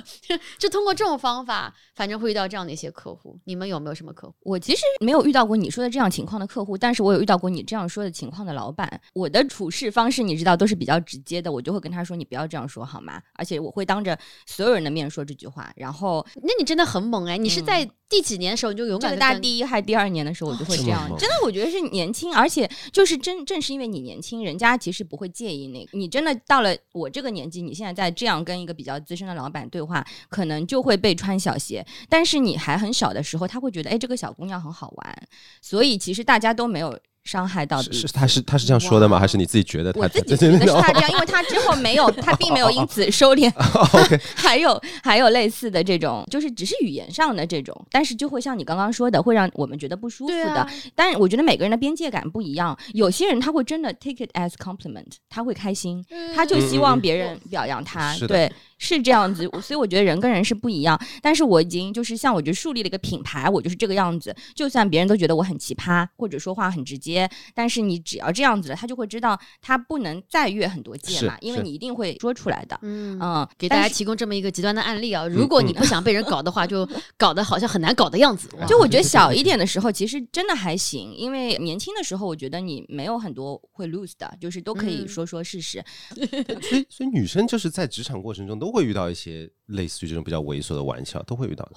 [0.58, 3.38] 就通过这种方法，反正会遇到这样的一些客户。
[3.44, 4.34] 你们有没有什么客户？
[4.50, 5.20] 我其实没有。
[5.20, 9.00] 遇到过你说的这样情况的客户，但是我有遇到过你这样说的情况的老板。
[9.12, 15.70] 我的处事方式你知道都是比较直接的，我就会跟他说：“你不要这样说好吗？”而且我会当着所有人的面说这句话。
[15.76, 17.36] 然后，那你真的很猛哎！
[17.36, 19.16] 你是在第几年的时候你就勇敢？
[19.16, 21.08] 大第一还第二年的时候我就会这样。
[21.16, 25.96] 真的，我觉得是年轻，而且就是真正是因为你年轻，人家其实不会介意那个。
[25.96, 31.86] 你真的到了我这个年纪，你现在在这样跟一个比较资深的老板对话，可能就会被穿小鞋。
[32.08, 35.28] 但是你还很小的时候，他会觉得哎，这个小姑娘很好玩。
[35.62, 39.18] 所以其实大家都没有伤害到是他是他是这样说的吗？
[39.18, 39.92] 还是你自己觉得？
[39.94, 43.52] 我自己觉得是他这样，因为他之后没有， 他并没有因此收敛。
[44.34, 50.66] 还有还有类似的这种，就是只是语言上的这种，但是就会像你刚刚说的，会让我们觉得不舒服的。
[50.94, 56.04] 但是我觉得每个人的边界感不一样，有些人他会真的 take it as compliment，他会开心，
[56.34, 58.16] 他就希望别人表扬他。
[58.26, 58.50] 对。
[58.82, 60.98] 是这样子，所以我觉得人跟人是不一样。
[61.20, 64.34] 但是我已经就是像我觉得树立了一个品牌，我就是这个样子。
[64.54, 72.78] 就算别人都觉得我很奇葩，或者说话很直接，但是你只要这样子了，他就会知道他不能再越很多界嘛，因为你一定会说出来的。
[72.80, 76.88] 嗯，给大家提供这么一个极端的案例啊，如果你不想被人搞的话，就
[77.18, 78.48] 搞得好像很难搞的样子。
[78.66, 85.84] 就我觉得 小一点的时候，其实真的还行，因为年轻的时候，我觉得你没有很多会 lose 的，就是都可以说说事实。
[86.62, 88.69] 所以，所以女生就是在职场过程中都。
[88.70, 91.72] 都会遇到一些类似于这种比较猥琐的玩笑，都会遇到的。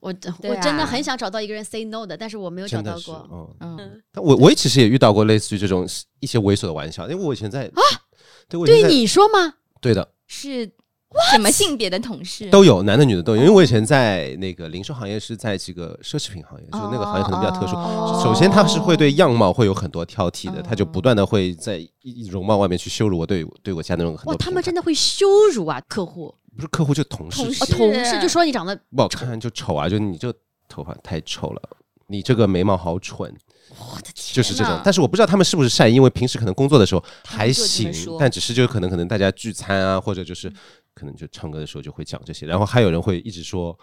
[0.00, 3.56] 我对我真的啊很想找到一个人 say no 的，但是我没有找到过。
[3.60, 7.82] 嗯，嗯，但我我也其实也遇到过类似于这种一些猥琐的玩笑，因为我以前在啊，
[8.48, 9.54] 对对你说吗？
[9.80, 10.68] 对的是
[11.32, 12.48] 什么性别的同事？
[12.50, 13.42] 都有，男的女的都有。
[13.42, 17.76] 因为我以前在那个零售行业是在这个奢侈品行业，就是那个行业可能比较特殊。
[17.76, 21.86] 哦首先，他是会对样貌会有很多挑剔的，哦他就不断的会在
[22.30, 30.32] 容貌外面去羞辱我，对对我家那种很多哇，他们真的会羞辱啊客户，不是客户就同事，哦，同事同事就说你长得不好看就丑啊，就你这
[30.68, 31.62] 头发太丑了，
[32.06, 33.32] 你这个眉毛好蠢，
[33.70, 34.80] 我的天，就是这种。
[34.84, 40.52] 但是我不知道他们是不是善意，因为平时可能工作的时候还行，但只是就可能可能大家聚餐啊，或者就是
[40.94, 43.78] 可能就唱歌的时候就会讲这些，然后还有人会一直说。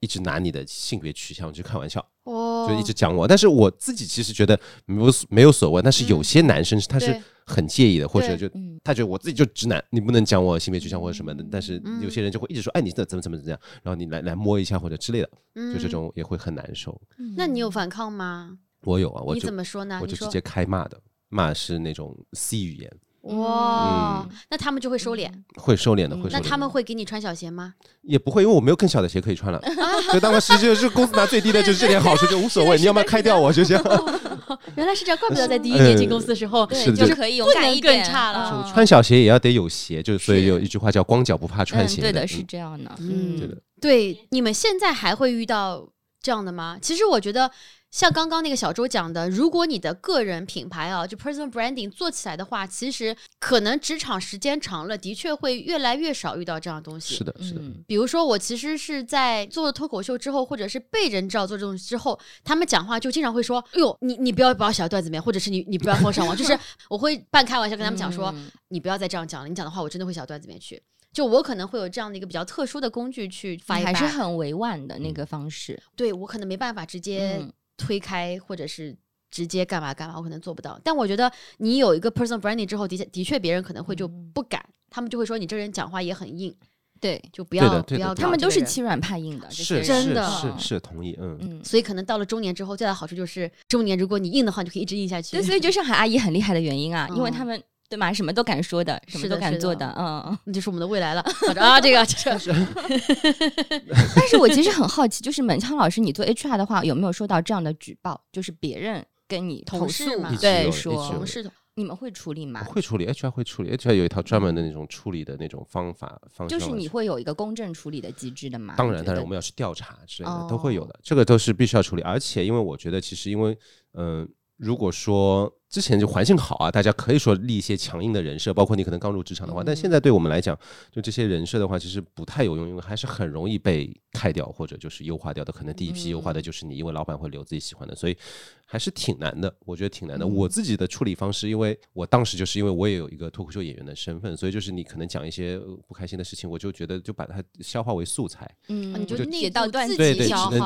[0.00, 3.26] 一直拿你的性别取向去开玩笑，哦，就一直讲我。
[3.26, 11.42] 但是我自己其实觉得没有没有所谓，但是有些男生他是很介意的，或者就嗯他觉得我自己就直男，你不能讲我性别取向或者什么的。
[11.50, 15.30] 但是嗯有些人就会一直说，哎，你这怎么怎么怎么样，然后你来来摸一下或者之类的，
[15.72, 15.90] 就这嗯。
[15.90, 17.00] 种也会很难受。
[17.34, 18.58] 那你有反抗吗？
[18.82, 19.98] 我有啊，我怎么说呢？
[20.02, 21.00] 我就直接开骂的，
[21.30, 22.92] 骂是那种 C 语言，
[23.26, 25.30] 哇嗯，那他们就会收敛。
[25.56, 26.38] 会收敛的，嗯会收敛的。
[26.38, 27.74] 那他们会给你穿小鞋吗？
[28.02, 29.60] 也不会，因为我没有更小的鞋可以穿了。
[30.12, 33.84] 就当时就是公司拿最低的，就是这点好处就无所谓， 你要不要开掉我就这样。
[34.76, 38.64] 原来是这样，怪不得在第一年进公司的时候，就是可以勇不能更敢一点，差了。
[38.64, 38.72] 嗯。
[38.72, 38.86] 穿。
[38.86, 43.34] 小鞋也要得有鞋，就是所以有一句话叫“光脚不怕穿嗯，鞋”对的，是嗯这样的，嗯。
[43.36, 43.58] 嗯，对的。
[43.80, 45.88] 对，你们现在还会遇到
[46.22, 46.78] 这样的吗？
[46.80, 47.50] 其实我觉得，
[47.96, 57.14] 像刚刚那个小周讲的，如果你的个人品牌啊，就 personal branding 做起来的话，其实可能职场时间长了，的确会越来越少遇到这样的东西。
[57.14, 57.60] 是的，是的。
[57.62, 66.58] 嗯比如说，我其实是在做了脱口秀之后，或者是被人知道做这种东西之后，他们讲话就经常会说：“哎呦，你你不要把我写到段子里面，或者是你你不要放上网。” 就是
[66.90, 70.82] 我会半开玩笑跟他们讲说：“嗯你不要再这样讲了，你讲的话我真的会写到段子里面去。”
[71.14, 78.96] 就我可能会有这样的一个比较特殊的工具去还是很委婉的那个方式，对我可能没办法直接嗯推开，或者是
[79.30, 80.80] 直接干嘛干嘛，我可能做不到。
[80.82, 86.54] 但我觉得你有一个 personal branding 之后，的确的确别人可能会就嗯不敢，他们就会说你这人讲话也很硬，
[87.00, 91.64] 对就不要不要他们都是欺软怕硬的，是真的是是是同意，嗯，嗯。
[91.64, 95.36] 所以可能到了中年之后，最大的好处就是中年如果你硬的话，你就可以一直硬下去。
[95.36, 98.12] 对，所以就上海阿姨很厉害的原因啊， 因为嗯他们对吗？
[98.12, 100.38] 什么都敢说的，什么都是的的敢做的，嗯。
[100.44, 101.20] 那就是我们的未来了。
[101.56, 102.52] 啊，这个这是
[104.14, 108.20] 但是我其实很好奇，就是门昌老师，你做 HR 的话，有没有收到这样的举报？
[108.32, 112.64] 就是别人跟你投诉同事对，说同事你们会处理吗？
[112.64, 116.48] 会处理，HR 会处理，HR 有一套专门的那种处理的那种方法方。
[116.48, 118.74] 就是你会有一个公正处理的机制的吗？
[118.78, 122.00] 当然，当然，我们要去调查之类的、哦都会有的，这个都是必须要处理。
[122.02, 123.58] 而且，因为我觉得，其实因为，
[123.92, 130.58] 嗯、如果说之前就环境好啊，大家可以说立一些强硬的人设，包括你可能刚入职场的话，但嗯现在对我们来讲，
[130.90, 135.52] 就这些人设的话，其实不太有用，因为还是很容易被开掉或者就是优化掉的。
[135.52, 138.16] 可能第一批优化的就是你，因为老板会留自己喜欢的，所以
[138.64, 139.54] 还是挺难的。
[139.66, 140.24] 我觉得挺难的。
[140.24, 148.50] 嗯我自己的处理方式，因为我当时就是因为我也有一个脱口秀演员的身份，所以就是你可能讲一些呃不开心的事情，我就觉得就把它消化为素材。
[148.68, 150.58] 嗯，你就就内写到部自段子里对对，己消只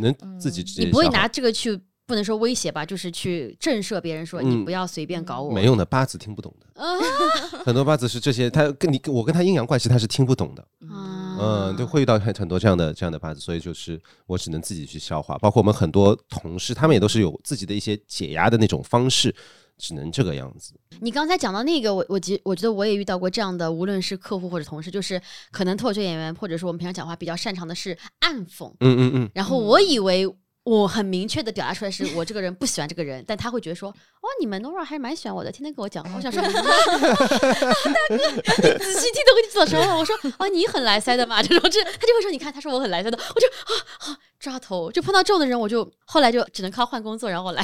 [0.00, 1.78] 能，只能自己嗯直接你不会拿这个去。
[2.06, 5.52] 不能说威胁吧，就是去震慑别人说、你嗯不要随便搞我。
[5.52, 6.66] 没用的，八字听不懂的。
[7.64, 10.62] 很多八字是这些，他跟你我跟他阴阳怪气，他是听不懂的。
[10.88, 15.36] 啊嗯，就会遇到很很多这样的这样的八字，所以就是我只能自己去消化。
[15.38, 19.34] 包括我们很多同事，他们也都是有自己的一些解压的那种方式，
[19.76, 20.74] 只能这个样子。
[21.00, 30.32] 你刚才讲到那个，我我觉我觉得我也遇到过这样的，无论是客户或者同事，就是可能脱口秀演员或者说我们平常讲话比较擅长的是暗讽，嗯嗯嗯，然后我以为
[30.64, 36.12] 我很明确的表达出来是我这个人不喜欢这个人，但他会觉得说，哇，你们 Nora 还是蛮喜欢我的，天天跟我讲话。
[36.16, 39.98] 我想说， 大哥，你仔细听懂我怎么说了？
[39.98, 47.62] 我说，啊，你很来塞的嘛，这种这他就会说，你看，他说我很来塞的，我就啊啊抓头，就碰到这种的人，我就后来就只能靠换工作， 然后来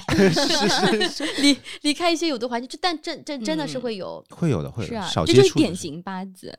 [1.38, 4.22] 离离开一些有毒环境，就但真真真的是嗯会有。
[4.28, 6.54] 会有的，会有的，是啊，少这就是接触的是典型八字，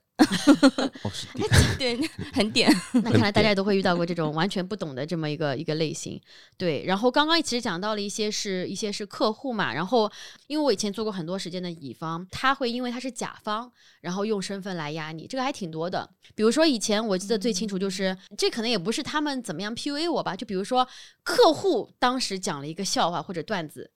[1.04, 1.28] 哦，是
[1.78, 2.72] 典对，很点。
[2.94, 6.20] 那看来大家都会遇到过这种完全不懂的这么一个一个类型，
[6.58, 6.84] 对。
[6.86, 10.12] 然后刚刚其实讲到了一些是一些是客户嘛，然后
[10.48, 16.10] 因为我以前做过很多时间的乙方，他会因为他是甲方，然后用身份来压你，这个还挺多的。
[16.34, 20.88] 比如说以前我记得最清楚就是，这可能也不是他们怎么样 PUA 我吧，就比如说
[21.24, 23.92] 客户当时讲了一个笑话或者段子，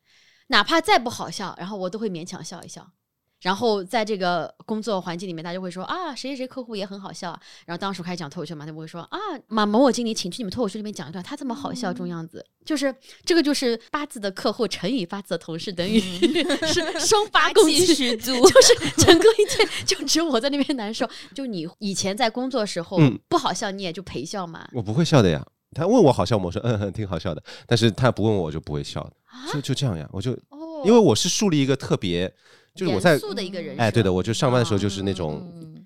[0.48, 2.92] 哪怕再不好笑，然后我都会勉强笑一笑。
[3.46, 7.30] 然后在这个工作环境里面，大家会说啊，谁谁谁客户也很好笑。
[7.30, 12.44] 啊然后当时开始讲脱口秀嘛，他们会说啊，马某某经理，请去你们脱口秀里面讲一段，他这么好笑这种样子。
[12.66, 21.08] 就是这个就是八字的客户乘以八字的同事等于是双八共气十足， 就是整个一天就只有我在那边难受。
[21.36, 24.68] 就你以前在工作时候不好笑，你也就陪笑嘛。
[24.74, 25.46] 我不会笑的呀。
[25.76, 26.46] 他问我好笑吗？
[26.46, 27.44] 我说嗯，挺好笑的。
[27.68, 29.12] 但是他不问我，我就不会笑的。
[29.54, 30.32] 就就这样呀，我就
[30.84, 32.34] 因为我是树立一个特别。
[32.76, 35.42] 就是我在的一个人，哎，对的，我就上班的时候就是那种，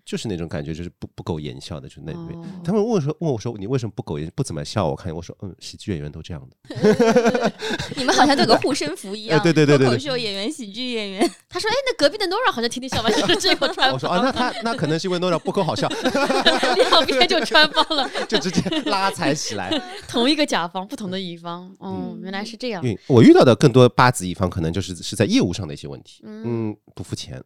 [0.10, 2.64] 就是那种感觉，就是不不苟言笑的，就那边。
[2.64, 4.88] 他们问说问我说你为什么不苟言不怎么笑？
[4.88, 7.52] 我看我说嗯，喜剧演员都这样的。
[7.96, 9.40] 你们好像都有个护身符一样。
[9.44, 11.32] 对对对对，脱口秀演员、喜剧演员。
[11.48, 13.94] 他说哎，那隔壁的 Nora 好像天天笑完就是这个穿。
[13.94, 15.88] 我说啊，那他那可能是因为 Nora 不够好笑，
[16.76, 19.70] 两边就穿帮了，就直接拉踩起来。
[20.08, 22.84] 同一个甲方，不同的乙方，哦，原来是这样。
[23.06, 26.24] 我遇到的更多八字乙方，可能就是是在业务上的一些问题。
[26.26, 26.76] 嗯。
[26.96, 27.42] 不付钱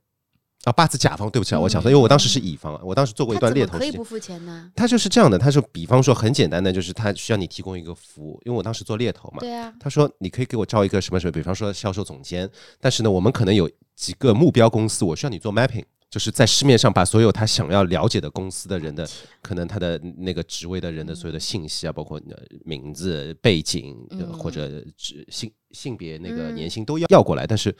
[0.63, 0.71] 啊！
[0.71, 3.77] 八字甲方，对不起啊，我想说，因为我当时是乙方，我当时做过一段猎头。
[3.77, 4.71] 可以不付钱呢？
[4.73, 9.39] 他就是这样的，他说，比方说很简单的，就是他需要你提供一个服务，因为我当时做猎头嘛。
[9.41, 9.73] 对啊。
[9.79, 12.49] 他说你可以给我招一个什么什么，比方说销售总监，
[12.79, 19.05] 但是呢，我们可能有几个目标公司，我需要你做 mapping，就是在市面上把所有他想要了解的公司的人的，
[19.41, 22.21] 可能他的那个职位的人的所有的信息啊，包括
[22.63, 23.97] 名字、背景
[24.39, 24.81] 或者
[25.27, 27.75] 性性别、那个年薪都要要过来，但是。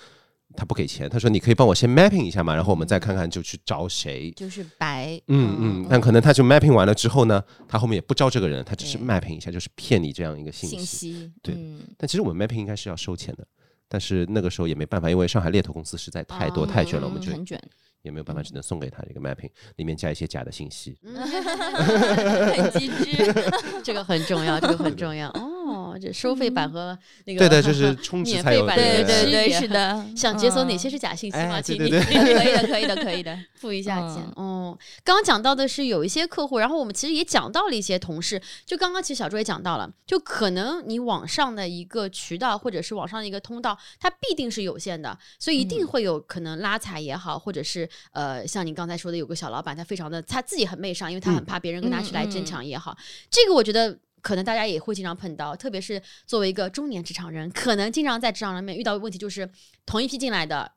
[0.55, 11.55] 他不给钱，他说你可以帮我先 mapping 一下嘛，然后我们再看看就去找谁，就是白，嗯嗯，但可能他就 mapping 完了之后呢，他后面也不招这个人，他只是 mapping 一下，就是骗你这样一个信息，对。
[11.97, 13.47] 但其实我们 mapping 应该是要收钱的，
[13.87, 17.59] 但是那个时候也没办法，因为上海猎头公司实在太多太卷了，我们就很卷，
[18.03, 23.33] 也没有办法，只能送给他一个 mapping，里面加一些假的信息， 很机智，
[23.83, 25.82] 这个很重要，这个很重要哦。
[25.93, 30.03] 哦，这收费版和那个对的， 就是充值才有对对对，是的。
[30.17, 31.61] 想解锁哪些是假信息吗？
[31.61, 34.23] 请你 可以的，可以的，可以的，付一下钱。
[34.35, 38.41] 哦，刚刚讲到的是有一些客户，然后我们其实也讲到了一些同事。
[38.65, 52.97] 就刚刚其实小朱也讲到了，就可能你网上的一个渠道或者是网上的一个通道，它必定是有限的，所以一定会有可能拉踩也好，或者是呃，像你刚才说的，有个小老板，他非常的他自己很媚上，因为他很怕别人跟他去来争抢也好，
[53.29, 53.97] 这个我觉得。
[54.23, 59.47] 可能大家也会经常碰到，特别是作为一个中年职场人，可能经常在职场上面遇到问题，就是
[59.85, 60.71] 同一批进来的，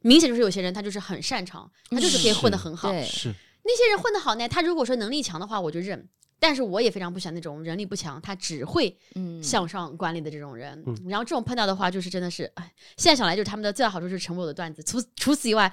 [0.00, 2.90] 明显就是有些人他就是很擅长，他就是可以混得很好。
[3.02, 3.34] 是
[3.64, 6.08] 那些人混得好呢，他如果说能力强的话，我就认。
[6.38, 8.98] 但是我也非常不喜欢那种人力不强，他只会
[9.40, 10.84] 向上管理的这种人。
[11.06, 15.72] 然后这种碰到的话，就是真的是，哎，现在想来就是他们的最大好处就是成为我的段子，除除此以外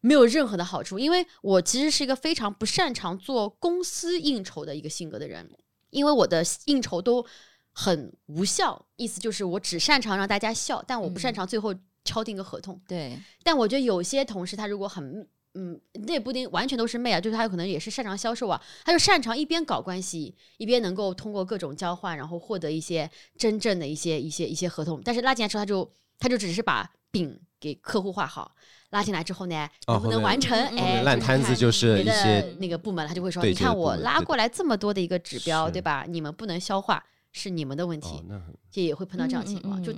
[0.00, 0.98] 没有任何的好处。
[0.98, 5.46] 因为我其实是一个非常不擅长做公司应酬的一个性格的人。
[5.96, 7.24] 因为我的应酬都
[7.72, 12.78] 很无效，意思就是我只擅长让大家笑，但我不擅长最后敲定个合同。
[12.86, 25.00] 对，但我觉得有些同事他如果很嗯，那也不一定完全都是媚啊，就是他有可能也是擅长销售啊，他就擅长一边搞关系，一边能够通过各种交换，然后获得一些真正的一些一些一些合同。
[25.02, 28.54] 但是拉进来之后，他就他就只是把饼给客户画好。
[28.90, 30.56] 拉进来之后呢，能不能完成？
[30.78, 36.06] 哎，烂摊子就是一些那个部门，他就会说：“你看我拉过来这么多的一个指标，对吧？
[36.08, 38.22] 你们不能消化，是你们的问题。”
[38.70, 39.92] 这也会碰到这样情况，就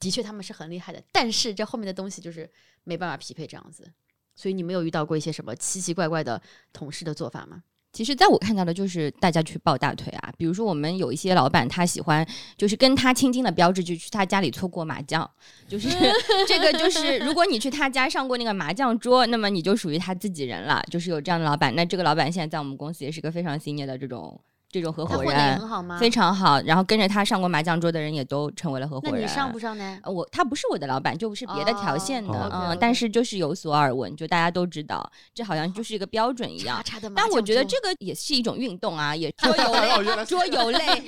[0.00, 2.50] 的确他们是很厉害的，但是这后面的东西就是
[2.82, 3.88] 没办法匹配这样子。
[4.34, 6.40] 所以你没有遇到过一些什么奇奇怪怪的
[6.72, 7.62] 同事的做法吗？
[7.90, 10.32] 其实，在我看到的，就是大家去抱大腿啊。
[10.36, 15.28] 比如说，我们有一些老板，他喜欢就是跟他亲近的标志，就去他家里搓过麻将。
[15.66, 15.88] 就是
[16.46, 20.82] 这个，就是如果你去他家上过那个麻将桌，那么你就属于他自己人了。
[20.90, 24.38] 就是有这样的老板，那这个老板现在在我们公司也是个非常敬业的这种。
[24.70, 25.60] 这种合伙人
[25.98, 29.22] 非常好，然后跟着他上过麻将桌的人也都成为了合伙人。
[29.22, 29.98] 那你上不上呢？
[30.04, 36.84] 我他不是我的老板，就是别的条线的，嗯，但是就是有所耳闻，就大家都知道，这好像就是一个标准一样。
[37.16, 41.02] 但我觉得这个也是一种运动啊，也 桌游类，桌游类。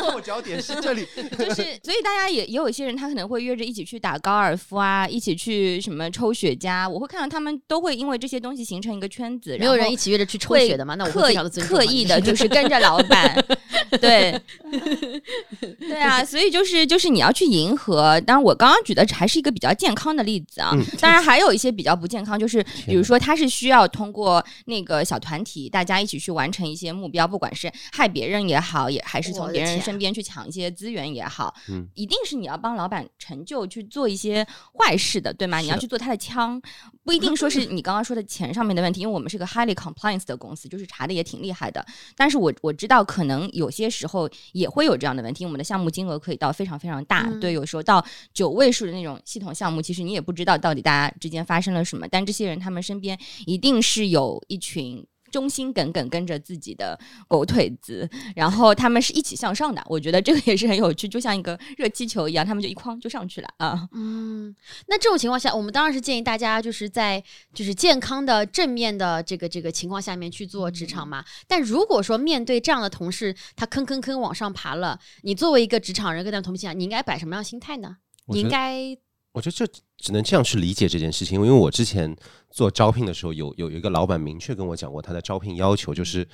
[0.00, 1.06] 落脚点是这里，
[1.38, 6.88] 就是所以大家也也有一些人，他可能会约着一起去打高尔夫啊，一起去什么抽雪茄。
[6.88, 9.56] 我会看到他们都会因为这些东西形成一个圈子。
[9.56, 10.96] 没有人一起约着去抽雪的吗？
[10.96, 12.55] 那我刻刻意的就是。
[12.62, 13.44] 跟着老板，
[14.00, 14.40] 对，
[15.78, 18.18] 对啊，所以就是就是你要去迎合。
[18.22, 20.72] 当然，我刚刚举的还是一个比较健康的例子啊。
[20.98, 31.54] 当然，还有一些比较不健康，就是比如说，他是需要通过那个小团体，大家一起去完成一些目标，不管是害别人也好，也还是从别人身边去抢一些资源也好，
[31.94, 34.46] 一定是你要帮老板成就去做一些
[34.78, 35.58] 坏事的，对吗？
[35.58, 36.60] 你要去做他的枪。
[37.06, 41.86] 不一定说是你刚刚说的钱上面的问题，因为我们是个 highly compliance 的公司，就是查的也挺厉害的。
[42.16, 53.16] 但是我我知道可能有些时候也会有这样的问题，我们的项目金额可以到非常非常大，对，有时候到九位数的那种系统项目，其实你也不知道到底大家之间发生了什么，但这些人他们身边
[53.46, 55.06] 一定是有一群。
[55.36, 63.86] 忠心耿耿跟着自己的狗腿子，然后他们是一起向上的，我觉得这个也是很有趣，就像一个热气球一样，他们就一筐就上去了啊。
[63.92, 64.56] 嗯，
[64.86, 71.22] 那这种情况下，我们当然是建议大家就是在就是健康的正面的这个这个情况下面去做职场嘛。
[71.46, 77.98] 但如果说面对这样的同事，他坑坑坑往上爬了，你作为一个职场人跟他们同频讲，你应该摆什么样心态呢？
[78.28, 78.96] 你应该。
[79.36, 79.66] 我觉得这
[79.98, 82.16] 只能这样去理解这件事情，因为我之前
[82.50, 86.26] 做招聘的时候，有有有一个老板明确跟我讲过，他的招聘要求就是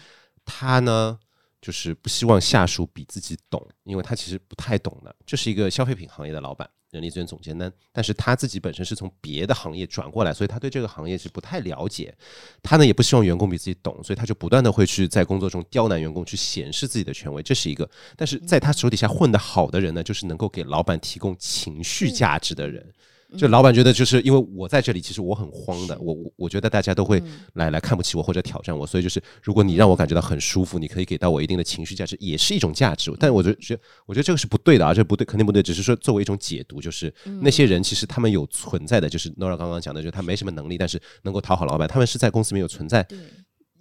[0.45, 1.19] 他呢，
[1.61, 6.71] 就是不希望下属比自己懂，因为他其实不太懂的，就是一个消费品行业的老板。
[6.93, 12.15] 人力资源总监，呢但是他自己本身是从别的行业转过来，所以他对这个行业是不太了解。
[12.63, 17.89] 他呢也不希望员工比自己懂，所以他就不断的会去在工作中刁难员工，去显示自己的权威，这是一个。
[18.15, 22.87] 但是在他手底下混得好的人呢，就是能够给老板提供情绪价值的人。
[23.37, 25.99] 就老板觉得，就是因为我在这里，其实我很慌的。
[26.01, 27.23] 我我我觉得大家都会
[27.55, 33.13] 来来看不起我或者挑战我，所以就是如果你让我感觉到很舒服，你可以给到我一定的情绪价值，也是一种价值。
[33.19, 35.63] 但我觉得，我觉得这个是不对的啊，这不对，肯定不对。
[35.63, 43.07] 只是说作为一种解读，就是那些人其实他们有存在的，就是 Nora 刚刚讲的，就是他没什么能力，但是能够讨好老板，他们是在公司里面有存在。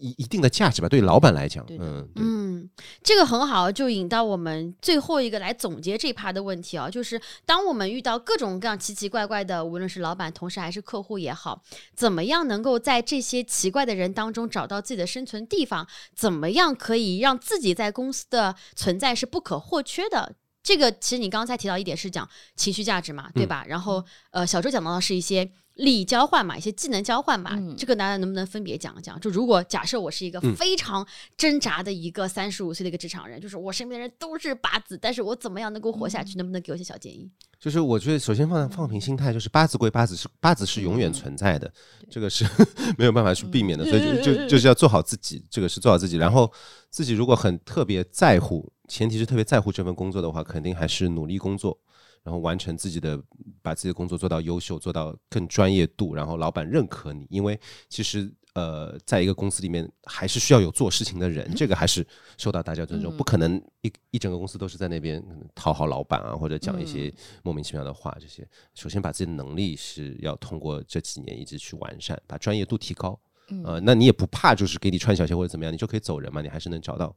[0.02, 2.70] 一一定的价值吧，对老板来讲，嗯嗯，
[3.04, 11.62] 这个很好，就引到我们最后一个来总结这一趴的问题啊，就是当我们遇到各种各样奇奇怪怪的，无论是老板、同事还是客户也好，
[11.95, 15.88] 怎么样能够在这些奇怪的人当中找到自己的生存地方？
[16.16, 20.36] 怎么样可以让自己在公司的存在是不可或缺的？
[20.64, 23.64] 这个其实你刚才提到一点是讲情绪价值嘛，对吧？
[23.68, 25.52] 然后呃，小周讲到的是一些。
[25.82, 29.20] 利益交换嘛，一些技能交换嘛，这个大家能不能分别讲一讲？
[29.20, 31.06] 就如果假设我是一个非常
[31.36, 36.38] 挣扎的一个三十五岁的一个职场人，就是我身边的人都是八字，但是我怎么样能够活下去？
[36.38, 37.30] 能不能给我一些小建议？
[37.60, 41.72] 就是我觉得首先放放平心态，就是八字归八字，是八字是永远存在的，
[42.10, 42.46] 这个是
[42.98, 46.18] 没有办法去避免的，所以就就就是要做好自己，这个是做好自己。
[46.18, 46.52] 然后
[46.90, 51.78] 自己如果很特别在乎，前提是特别在乎这份工作的话，肯定还是努力工作。
[52.24, 53.22] 然后完成自己的，
[53.61, 57.26] 把自己的工作做到优秀，做到更专业度，然后老板认可你。
[57.30, 57.59] 因为
[57.89, 62.05] 其实呃，在一个公司里面，还是需要有做事情的人，这个还是
[62.38, 63.15] 受到大家尊重。
[63.15, 65.24] 不可能一一整个公司都是在那边
[65.55, 67.13] 讨好老板啊，或者讲一些
[67.43, 68.15] 莫名其妙的话。
[68.19, 73.17] 这些首先把自己的能力是要通过这几年一直去完善，把专业度提高。
[73.63, 77.15] 呃，那你也不怕就是给你穿小鞋或者怎么样，你就可以走人嘛，你还是能找到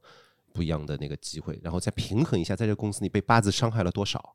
[0.53, 4.35] 不一样的那个机会，然后再平衡一下，在这个公司你被八字伤害了多少。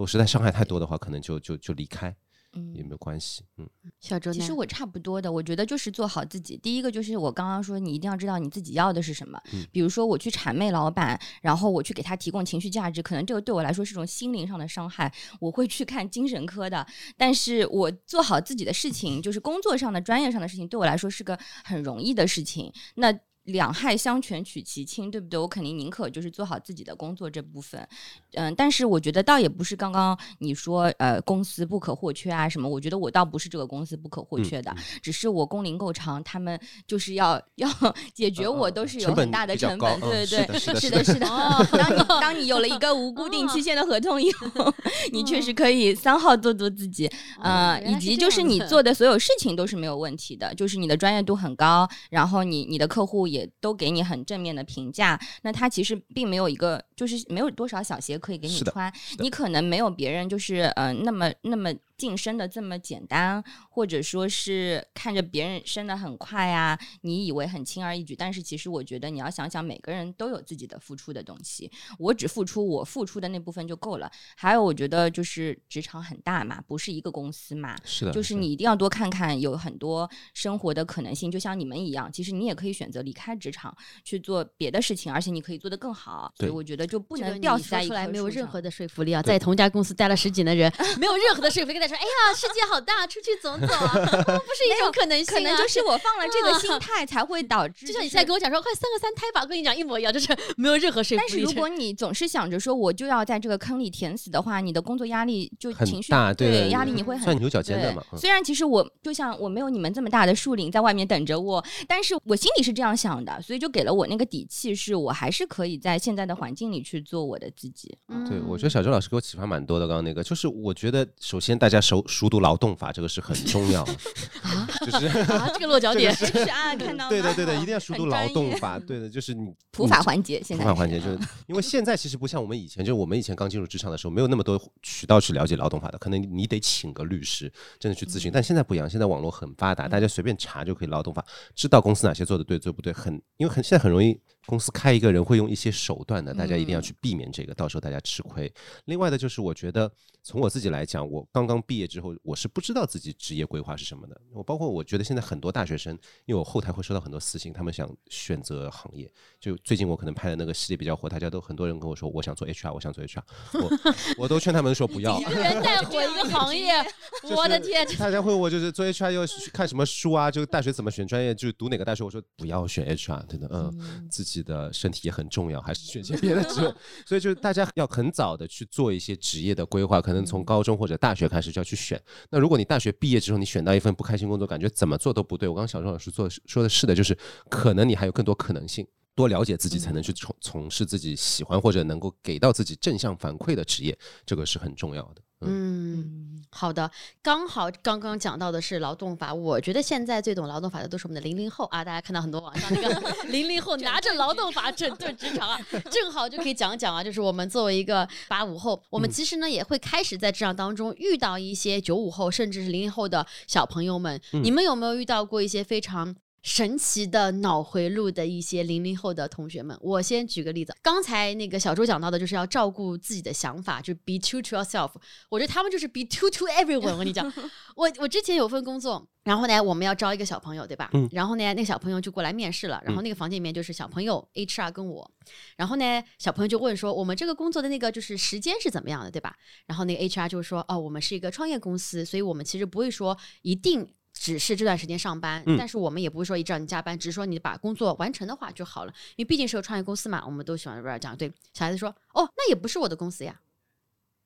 [0.00, 2.16] 如果实在伤害太多的话，可能就就就离开，
[2.54, 3.68] 嗯，也没有关系，嗯。
[4.00, 6.56] 小周，其实我差不多的，我觉得就是做好自己。
[6.56, 9.38] 第一个就是我刚刚说，你一定要知道你自己要的是什么。
[9.52, 9.62] 嗯。
[9.70, 16.86] 比如说我去谄媚老板，然后我去给他提供情绪价值，可能这个对我来说是种心灵上的伤害，我会去看精神科的。
[17.18, 22.72] 但是我做好自己的事情，就是工作上的、专业上的事情，对我来说是个很容易的事情。
[22.94, 23.14] 那。
[23.44, 25.38] 两害相权取其轻，对不对？
[25.38, 27.86] 我肯定宁可就是做好自己的工作这部分，
[28.34, 37.68] 嗯，但是我觉得倒也不是刚刚你说呃公司不可或缺啊什么，我觉得我倒不是这个公司不可或缺的，只是我工龄够长，他们就是要要
[38.14, 41.26] 解决我都是有很大的成本，对对对，是的，是的。
[41.72, 44.72] 当你当你有了一个无固定期限的合同以后，
[45.12, 47.10] 你确实可以三号做做自己，
[47.42, 53.50] 呃，以及就是你做的所有事情都是没有问题的，就是你的专业度很高，然后你你的客户也。
[53.60, 61.72] 都给你很正面的评价，那他其实并没有一个，就是没有多少小鞋可以给你穿，你可能没有别人就是呃那么那么。
[62.00, 74.10] 晋升的这么简单，或者说是看着别人升的很快呀，你以为很轻而易举，但是其实我觉得你要想想，每个人都有自己的付出的东西，我只付出我付出的那部分就够了。
[74.34, 81.30] 还有，我觉得就是职场很大嘛，不是一个公司嘛，是的，就是你一定要多看看，有很多生活的可能性。
[81.30, 86.32] 就像你们一样，其实你也可以选择离开职场去做别的事情，而且你可以做得更好。
[86.38, 89.22] 所以我觉得就不能吊死在出来，没有任何的说服力啊！
[89.22, 91.78] 在同一家公司待了十几年的人，没有任何的说服力。
[91.78, 95.26] 跟他说：“哎呀，世界好大，出去走走啊， 不是一种可能性。
[95.26, 97.86] 可能就是我放了这个心态，才会导致。
[97.86, 101.28] 就像你现在跟我讲说，快生个三胎吧，跟你讲一模一样，就是 没有任何说服力。
[101.28, 108.02] 但是如果你总是想着说我就要在这个坑里填死的话，你的工作压力就情绪大，对压力你会很钻牛角尖的嘛。
[108.16, 117.96] 虽然其实我就像我没有你们这么大的树林在外面等着我，但是我心里是这样想的，所以就给了我那个底气，是我还是可以在现在的环境里意去做我的自己。
[118.28, 119.86] 对，我觉得小周老师给我启发蛮多的。
[119.86, 123.92] 刚刚那个，就是我觉得首先大家熟熟读劳动法，这个是很重要的。
[124.42, 125.08] 啊，就是
[125.54, 128.78] 这个落脚点 是啊，看到对的对的，一定要熟读劳动法。
[128.78, 138.30] 对的，就是你普法环节，普法环节就是因为现在其实不像我们以前，就是我们以前刚进入职场的时候，没有那么多渠道去了解劳动法的，可能你得请个律师真的去咨询。
[138.32, 141.24] 但现在不一样，现在网络很发达，大家随便查就可以劳动法，
[141.54, 144.18] 知道公司哪些做的对，做不对，很因为很现在很容易。
[144.50, 148.52] 公司开一个人会用一些手段的，大家一定要去避免这个，到时候大家吃亏。
[148.86, 149.88] 另外的就是，我觉得
[150.24, 154.20] 从我自己来讲，我刚刚毕业之后，我是不知道自己职业规划是什么的。
[154.32, 155.96] 我包括我觉得现在很多大学生，
[156.26, 159.08] 因为我后台会收到很多私信，他们想选择行业。
[159.38, 163.22] 就最近我可能拍的那个系列比较火，大家都很多人跟我说，我想做 HR，我想做 HR，
[163.52, 163.94] 我
[164.24, 165.16] 我都劝他们说不要。
[165.22, 166.72] 一个人带火一个行业，
[167.36, 167.86] 我的天！
[167.96, 169.22] 大家会问我就是做 HR 要
[169.52, 170.28] 看什么书啊？
[170.28, 171.32] 就大学怎么选专业？
[171.32, 172.02] 就读哪个大学？
[172.02, 174.39] 我说不要选 HR，真的，嗯，自己。
[174.42, 176.74] 的身体也很重要，还是选些别的职位。
[177.06, 182.00] 所以就是大家要很早的去做一些职业的规划，可能从高中或者大学开始就要去选。
[182.30, 185.48] 那如果你大学毕业之后，你选到一份不开心工作，感觉怎么做都不对。
[185.48, 187.16] 我刚刚小周老师做说的是的，就是
[187.48, 195.22] 可能你还有更多可能性，多了解自己才能去从从事自己喜欢或者能够给到自己正向反馈的职业，这个是很重要的。
[195.42, 196.90] 嗯，好的，
[197.22, 205.58] 刚好刚刚讲到的是劳动法，我觉得现在最懂劳动法的都是我们的零零后啊，大家看到很多网上那个 零零后拿着劳动法整顿职场啊，
[205.90, 216.14] 正好就可以讲讲啊，就是我们作为一个八五后，我们其实呢也会开始在职场当中遇到一些九五后甚至是零零后的小朋友们，你们有没有遇到过一些非常？
[216.42, 220.74] 神奇的脑回路的一些零零后的同学们，我先举个例子。
[220.80, 224.90] 刚才那个小周讲到的，就是要照顾自己的想法，就 be true to yourself。
[225.28, 226.92] 我觉得他们就是 be true to everyone。
[226.92, 227.30] 我跟你讲，
[227.76, 230.88] 我我之前有份工作，然后呢，我们要招一个小朋友，对吧？
[230.94, 231.06] 嗯。
[231.12, 232.82] 然后呢，那个小朋友就过来面试了。
[232.86, 235.10] 然后那个房间里面就是小朋友 HR 跟我。
[235.56, 239.36] 然后呢，小朋友就问说，我们这个工作的那个就是时间是怎么样的，对吧？
[239.66, 243.86] 然后那个 HR 就说，哦，我们是一个创业公司，所以我们其实不会说一定。
[244.12, 248.92] 只是这段时间上班，但是我们也不会说一直让你加班，只是说你把工作完成的话就好了。
[249.16, 253.40] 因为毕竟是个创业公司嘛，我们都喜欢这样对小孩子说：“哦，那也不是我的公司呀，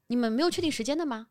[0.08, 1.28] 你们没有确定时间的吗？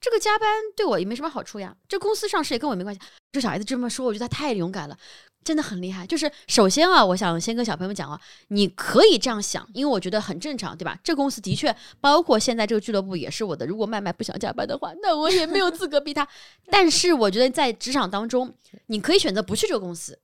[0.00, 3.00] 这个加班对我也没什么好处呀，这公司上市也跟我没关系。”
[3.32, 4.96] 这小孩子这么说，我觉得他太勇敢了。
[5.44, 10.98] 真的很厉害，就是首先啊，我想先跟小朋友们讲啊，你可以这样想，因为我觉得很正常，对吧？
[11.04, 13.64] 这公司的确，包括现在这个俱乐部也是我的。
[13.64, 16.26] 如果麦麦不想加班的话，那我也没有资格逼他。
[16.68, 18.52] 但是我觉得在职场当中，
[18.86, 20.18] 你可以选择不去这个公司，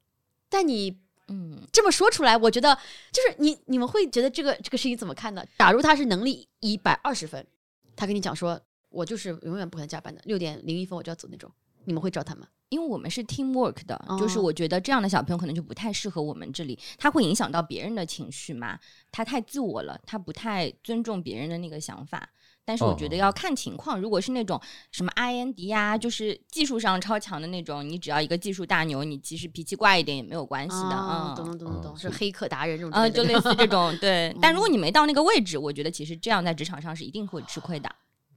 [0.48, 0.98] 但你
[1.28, 2.76] 嗯这么说出来，我觉得
[3.12, 5.44] 就是你你们会觉得这个这个事情怎么看呢？
[5.56, 7.46] 假如他是能力一百二十分，
[7.94, 8.60] 他跟你讲说，
[8.92, 11.50] 我就是永远不可能加班的，六点零一分我就要走那种，
[11.84, 12.46] 你们会找他吗？
[12.68, 18.78] 因为我们是 team work 的，就是我觉得这样的小朋友可能就不太适合我们这里，他会影响到别人的情绪嘛，
[19.10, 22.28] 他太自我了，他不太尊重别人的那个想法。
[22.64, 24.58] 但是我觉得要看情况，如果是那种
[24.92, 30.92] 什么 IND 呀，就是技术上超强的那种，你只要一个技术大牛，你其实脾气怪一点也没有关系的。
[30.92, 32.92] 嗯，懂懂懂懂，是黑客达人这种。
[32.92, 33.94] 嗯，就类似这种。
[33.98, 37.90] 对， 但如果你没到那个位置，我觉得其实这样在职场上是一定会吃亏的。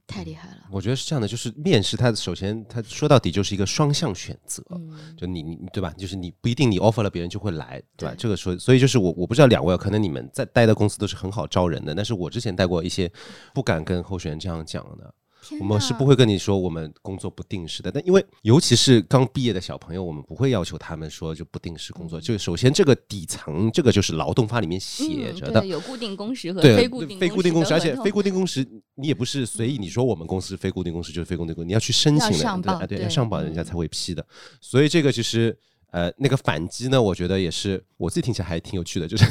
[0.06, 0.58] 太厉害了！
[0.70, 4.62] 我觉得是这样的，就是面试，它首先它说到底就是一个双向选择，
[5.16, 5.92] 就你你对吧？
[5.98, 8.14] 就是你不一定你 offer 了别人就会来，对吧？
[8.16, 13.10] 这个说，所以就是我我不知道两位可能你们在待的公司都是很好招人的，但是我之前待过一些
[13.52, 15.12] 不敢跟候选人这样讲的。
[15.60, 22.20] 我们是不会跟你说我们工作不定时的，但因为尤其是刚毕业的小朋友，我们不会要求他们说就不定时工作。
[22.20, 34.26] 就首先这个底层，这个就是劳动法里面写着的，有固定工时和非固定非固定工时，而且非固定工时你也不是随意你说我们公司非固定工时就是非固定工，你要去申请的，对，要上报人家才会批的。
[34.60, 35.58] 所以这个其实。
[35.90, 37.00] 呃，那个反击呢？
[37.00, 39.24] 我觉得也是，我自己听起来还挺有趣的，就是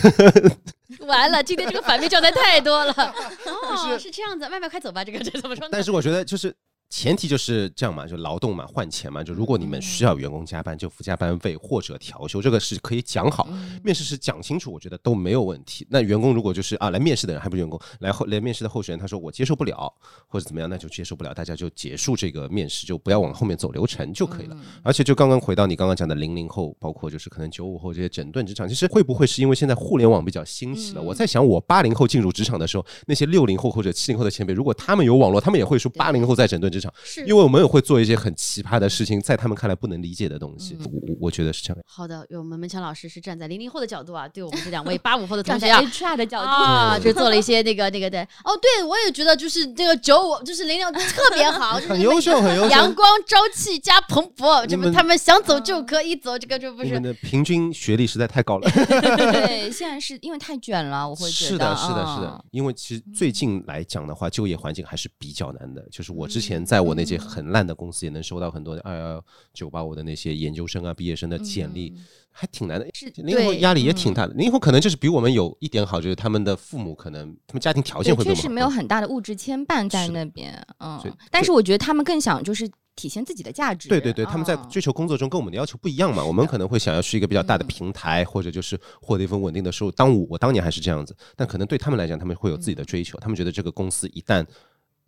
[1.05, 2.93] 完了，今天这个反面教材太多了。
[3.45, 5.67] 哦，是这样子，外卖快走吧，这个这怎么说？
[5.71, 6.55] 但是我觉得就是。
[6.89, 9.23] 前提就是这样嘛，就劳动嘛，换钱嘛。
[9.23, 13.47] 就如果你们需要员工加班，就付加班费或者调休，这个是可以讲好。
[13.83, 15.85] 面试时讲清楚，我觉得都没有问题。
[15.89, 19.91] 那员工如果就是啊，来面试的人还不是员工，来后来面试的候选人，他说我接受不了
[20.27, 24.55] 或者怎么样，那就接受不了，大家就结束这个面试，就不要往后面走流程就可以了。
[24.83, 31.01] 而且就刚刚回到你刚刚讲的零零后，包括就是可能九五后这些整顿职场，其实会不会是因为现在互联网比较兴起了？
[31.01, 36.74] 我在想，我八零后进入职场的时候，那些六零后或者七零后的前辈，如果他们有网络，他们也会说八零后在整顿。
[36.75, 40.77] 职场，是因为我们也会做一些很奇葩的事情，在他们看来不能理解的东西。
[40.83, 41.83] 我我我觉得是这样。
[41.87, 45.81] 好的，有我们门强老师是站在零零后的角度啊，对我们这两位八五后的同站在学啊。
[45.81, 52.69] HR 的角度，啊，就做了一些那个那个的哦，对我也觉得就是这个九五就是零零特别好，就是很优秀，很优秀。
[52.69, 58.69] 阳光朝气加蓬勃，这不他们想走就可以走，这个就不是你们的平均学历实在太高了。
[58.71, 62.45] 对，现在是因为太卷了，我会觉得是的，是的，是嗯的。
[62.51, 65.85] 因为其实最近来讲的话，就业环境还是比较难的。
[65.91, 71.93] 就是我之前在我那些很烂的公司，也能收到很多二幺九八五的那些研究生啊、毕业生的简历，
[72.31, 72.87] 还挺难的。
[72.93, 74.33] 是零零后压力也挺大的。
[74.33, 78.23] 零零后可能就是比我们有一点好，就是他们的父母可能他们家庭条件，会。
[78.23, 80.99] 确实没有很大的物质牵绊在那边，嗯
[81.29, 86.23] 但是我觉得他们更想就是体现自己的价值，对对对，他们在嗯追求工作中跟我们的要求不一样嘛。
[86.23, 89.91] 我们可能会想要去一个比较大的平台，或者就是获得一份稳定的收入。
[89.91, 93.17] 当我我当年还是这样子，但可能对他们来讲，他们会有自己的追求。
[93.19, 94.45] 他们觉得这个公司一旦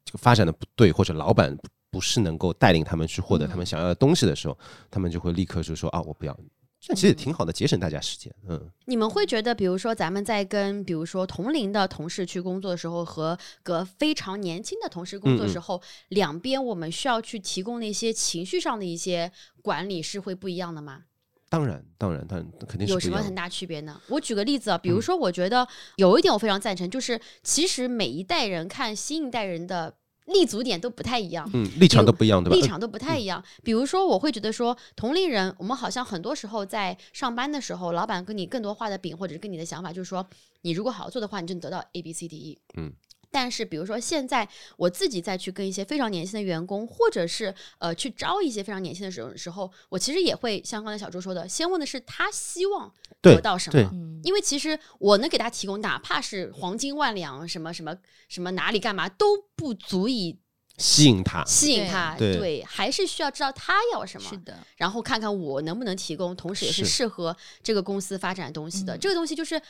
[0.08, 4.58] 这个发展的不对，或者老板不不是能够带领他们去获得他们想要的东西的时候，
[4.90, 6.34] 他们就会立刻就说啊，我不要。
[6.80, 8.34] 这样其实也挺好的，节省大家时间。
[8.48, 19.30] 嗯，你们会觉得，比如说咱们在跟比如说同龄的同事去工作的时候，和和非常年轻的同事工作的时候，两边我们需要去提供那些情绪上的一些
[19.62, 21.02] 管理是会不一样的吗？
[21.50, 23.00] 当然，当然，当然，肯定是有。
[23.00, 24.00] 什么很大区别呢？
[24.10, 29.96] 我举个例子啊，比如说，我觉得有一点我非常赞成，就是其实每一代人看新一代人的
[30.26, 31.50] 立足点都不太一样。
[31.54, 32.56] 嗯，立场都不一样，对吧？
[32.56, 33.42] 立场都不太一样。
[33.64, 40.28] 比如说，我会觉得说，同龄人，我们好像很多时候在上班的时候，老板跟你更多画的饼，或者是跟你的想法，就是说，
[40.64, 42.58] 你如果好好做的话，你就能得到 A、B、C、D、E。
[42.76, 42.92] 嗯。
[43.30, 44.48] 但是，比如说现在
[44.78, 53.90] 我自己再去跟一些非常年轻的员工，或者是呃去招一些非常年轻的时候时候，我其实也会像刚才小周说的，先问的是他希望得到什么。
[53.94, 57.96] 嗯因为其实我能给他提供，哪怕是黄金万两，什么什么
[58.28, 60.40] 什么哪里干嘛，都不足以
[60.78, 61.46] 吸引他。
[61.46, 62.16] 吸引他。
[62.18, 64.28] 对还是需要知道他要什么。
[64.28, 68.98] 是的，然后看看我能不能提供，同时也是是适合这个公司发展的东西的。
[68.98, 69.62] 嗯这个东西就是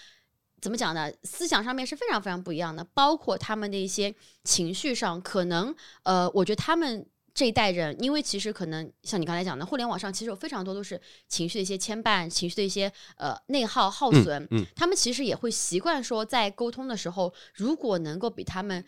[0.61, 1.11] 怎么讲呢？
[1.23, 7.05] 思想上面是非常非常不一样的，包括他们的一些情绪上，可能呃，我觉得他们。
[7.37, 18.83] 这一代人，因为其实可能像你刚才讲的，互联网上其实有非常多都是情绪的一些牵绊，情绪的一些呃内耗耗损，嗯他们其实也会习惯说，在沟通的时候，如果能够比他们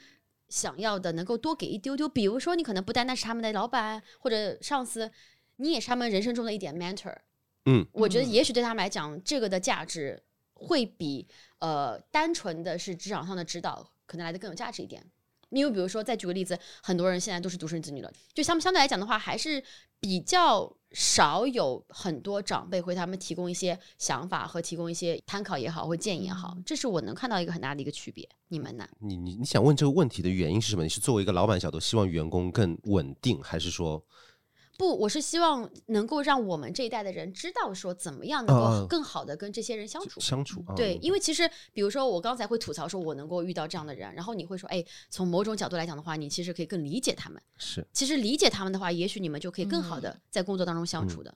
[0.47, 5.11] 想要的能够多给一丢丢，比如说你可能不单单是他们的老板或者上司，
[5.57, 7.15] 你也是他们人生中的一点 mentor。
[7.65, 10.23] 嗯，我觉得嗯也许对他们来讲，这个的价值
[10.59, 11.27] 会比
[11.59, 15.03] 呃单纯的是职场上的指导可能来的更有价值一点。
[15.49, 19.63] 因为比如说，再举个例子，很多人现在都是独生子女了，就相相对来讲的话，还是
[19.99, 28.29] 比较少有很多长辈会他们提供一些想法和提供一些参考也好或建议也好，这是我能看到一个很大的一个区别。
[28.49, 28.87] 你们呢？
[28.99, 30.83] 你你你想问这个问题的原因是什么？
[30.83, 34.05] 你是作为一个老板角度，希望员工更稳定，还是说
[34.79, 40.21] 不，我是希望能够让我们这一代的人知道说怎么样能啊够更好的跟这些人相处。
[40.21, 40.63] 相处？
[40.65, 47.41] 啊对，因为其实比如说我刚才会吐槽说我能够遇到这样的人，然后你会说，哎，从某种角度来讲的话，你其实可以更理解他们。
[47.57, 51.35] 是其实理解他们的话，也许你们就可以更好的在工作当中相处的。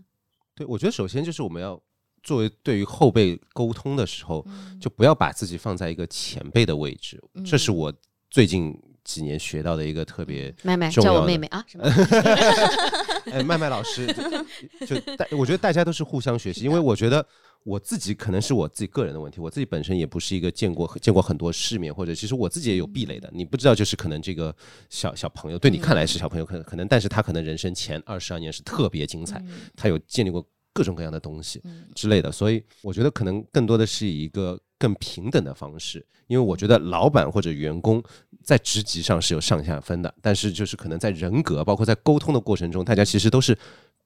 [0.56, 0.66] 对。
[0.66, 1.78] 我觉得首先就是我们要
[2.24, 7.94] 作为对于后辈沟通的时候，嗯就不要把自己放在一个前辈的位置，这是我
[8.30, 8.74] 最近
[9.04, 10.54] 几年学到的一个特别。
[10.64, 11.84] 妹妹重要的叫我妹妹啊，什么？
[13.32, 14.06] 哎，麦麦老师，
[14.86, 17.26] 就就大，我觉得大家都是互相学习，因为我觉得
[17.64, 23.30] 我自己可能是我自己个人的问题，我自己本身也不是一个见过见过很多世面，或者其实我自己也有壁垒的。
[23.34, 24.54] 你不知道，就是可能这个
[24.90, 29.44] 小小朋友对你看来是小朋友，可能可能，但是他可能人生前二十二年是特别精彩，
[29.76, 31.62] 他有建立过各种各样的东西
[31.96, 38.04] 之类的，所以我觉得可能更多的是以一个更平等的方式，因为我觉得老板或者员工
[38.44, 43.58] 在职级上是有上下分的，但是就是可能在人格，包括在沟通的过程中，大家其实都是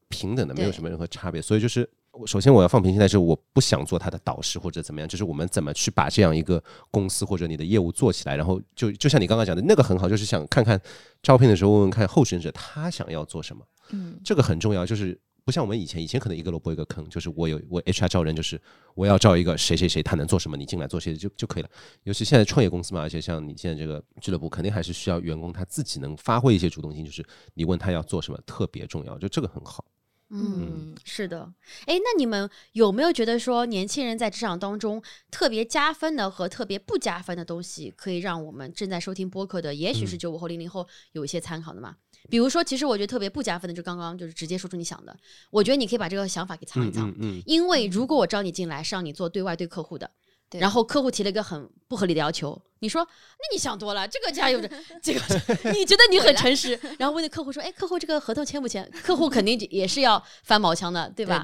[0.07, 1.41] 平等的，没有什么任何差别。
[1.41, 1.89] 所以就是，
[2.27, 10.79] 首先我要放平心态，是我不想做他的导师或者怎么样，就是我们怎么去把这样一个公司或者你的业务做起来，然后就就像你刚刚讲的那个很好，就是想看看
[11.23, 15.19] 招聘的时候问问看候选者他想要做什么，嗯，这个很重要，就是。
[15.47, 18.61] 不像我们以前，以前可能一个萝卜一个坑，就是我有我 HR 招人，就是
[18.95, 21.69] 我要招一个谁谁谁，他能做什么，你进来做些就就可以了。
[22.03, 29.85] 尤其现在创业公司嘛，而且像你现在这个俱乐部，肯定还是需要员工他自己能发挥一些主动性，就是你问他要做什么特别重要，就这个很好。
[30.31, 31.49] 嗯，是的。
[31.85, 41.95] 哎，那你们有没有觉得说，年轻人在职场当中特别加分的和特别不加分的东西，可以让我们正在收听播客的，也许是九五后、零零后有一些参考的嘛？
[42.29, 45.15] 比如说，其实我觉得特别不加分的，就刚刚就是直接说出你想的，
[45.49, 47.09] 我觉得你可以把这个想法给藏一藏。
[47.09, 50.09] 嗯嗯因为如果我招你进来是让你做对外对客户的，
[50.49, 54.69] 对然后客户提了一个很不合理的要求，你说，那你想多了，这个加油这
[55.01, 55.19] 这个，
[55.71, 58.89] 你觉得你很诚实， 然后问那客户说，哎，客户这个合同签不签？
[59.03, 61.43] 客户肯定也是要翻毛腔的，对吧？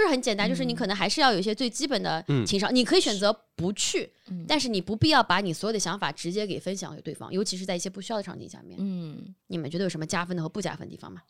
[0.00, 4.10] 就是很简单，就是你可能还是要有一些最基本的情商，你可以选择不去，
[4.48, 8.78] 但是你不必要把你所有的想法直接给分享给对方，尤其是在一些不需要的场景下面。
[8.80, 11.20] 嗯，你们觉得有什么加分的和不加分的地方吗？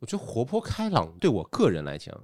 [0.00, 2.14] 我觉得活泼开朗对我个人来讲。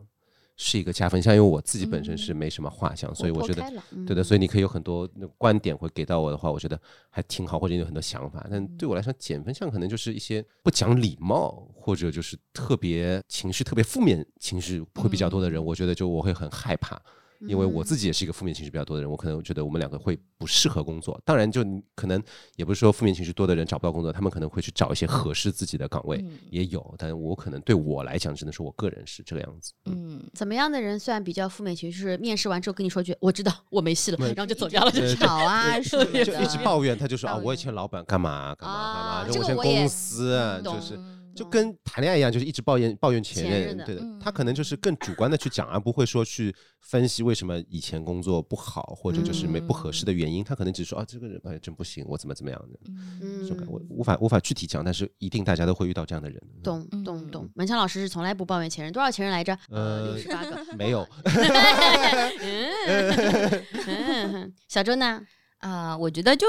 [0.57, 6.81] 是一个加分项，因为我自己本身是没什么画像，所以我觉得，对的，所以你可以有很多观点会给到我的话，我觉得
[7.11, 8.47] 还挺好，或者有很多想法。
[8.51, 17.01] 但对我来说，减分项可能就是一些不讲礼貌，或者就是特别情绪特别负面情绪会比较多的人，我觉得就我会很害怕。
[17.41, 21.21] 因为我自己也是一个负面情绪比较多的人，我可能觉得我们两个会不适合工作。
[21.25, 21.63] 当然，就
[21.95, 22.23] 可能
[22.57, 26.95] 也不是说负面情绪多的人找不到工作，他们可能会去找一些合适自己的岗位，也有。
[26.99, 29.73] 但我可能对我来讲，只能说我个人是这个样子。
[29.87, 31.99] 嗯，怎么样的人算比较负面情绪？
[31.99, 36.97] 是面试完之后跟你说句“我知道我没戏了”，然后就走掉了，就吵啊，就一直抱怨。
[36.99, 40.99] 他就说啊，我以前老板干嘛干嘛干嘛，就我以前公司就是。
[41.35, 50.45] 就跟谈恋爱一样，就是一直抱怨抱怨前任，对的，他可能就是更主观的去讲，而不会说去分析为什么以前工作不好，或者就是没不合适的原因。
[50.45, 52.79] 他可能只是说啊，这个人哎真不行，我怎么怎么样的，
[53.21, 56.41] 嗯，我无法无法具体讲，但是一定大家都会遇到这样的人。
[56.63, 59.57] 懂懂懂，文强老师是从来不抱怨前任，多少前任来着？
[59.71, 61.07] 呃，六十八个，没有。
[64.69, 65.21] 小周呢？
[65.59, 66.47] 啊，我觉得就。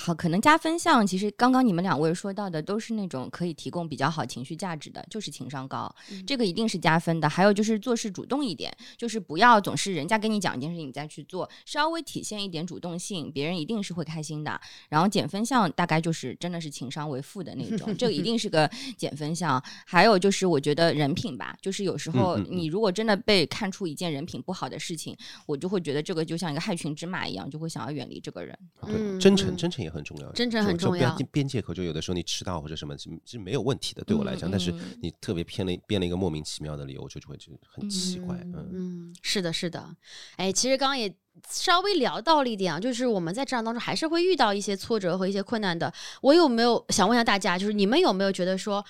[0.00, 5.92] 好，可能加分项其实刚刚你们两位说到的都是那种可以提供比较好情绪价值的，就是情商高，
[6.24, 7.28] 这个一定是加分的。
[7.28, 14.58] 还有就是做事主动一点，就是不要总是人家跟你讲一件事情你再去做，稍微体现一点主动性，别人一定是会开心的。
[14.88, 19.60] 然后减分项大概就是真的是情商为负的那种， 这个一定是个减分项。
[19.84, 28.56] 还有就是我觉得人品吧，就是有时候你如果真的被看出一件人品不好的事情，我就会觉得这个就像一个害群之马一样，就会想要远离这个人。
[28.86, 29.87] 对，真诚，真诚。
[29.88, 31.16] 也很重要，真诚很重要。
[31.32, 34.50] 边界口就有的时候你迟到或者什么，是是没有问题的，对我来讲。
[34.50, 38.36] 但是你特别偏了编了一个莫名其妙的理由，就就会就很奇怪。
[38.44, 39.96] 嗯嗯，是的，是的。
[40.36, 41.12] 哎，其实刚刚也
[41.48, 45.92] 稍微聊到了一点啊，就是我们在职场当中还是会遇到一些挫折和一些困难的。
[46.20, 48.84] 我有没有想问一下大家，就是你们有没有觉得说？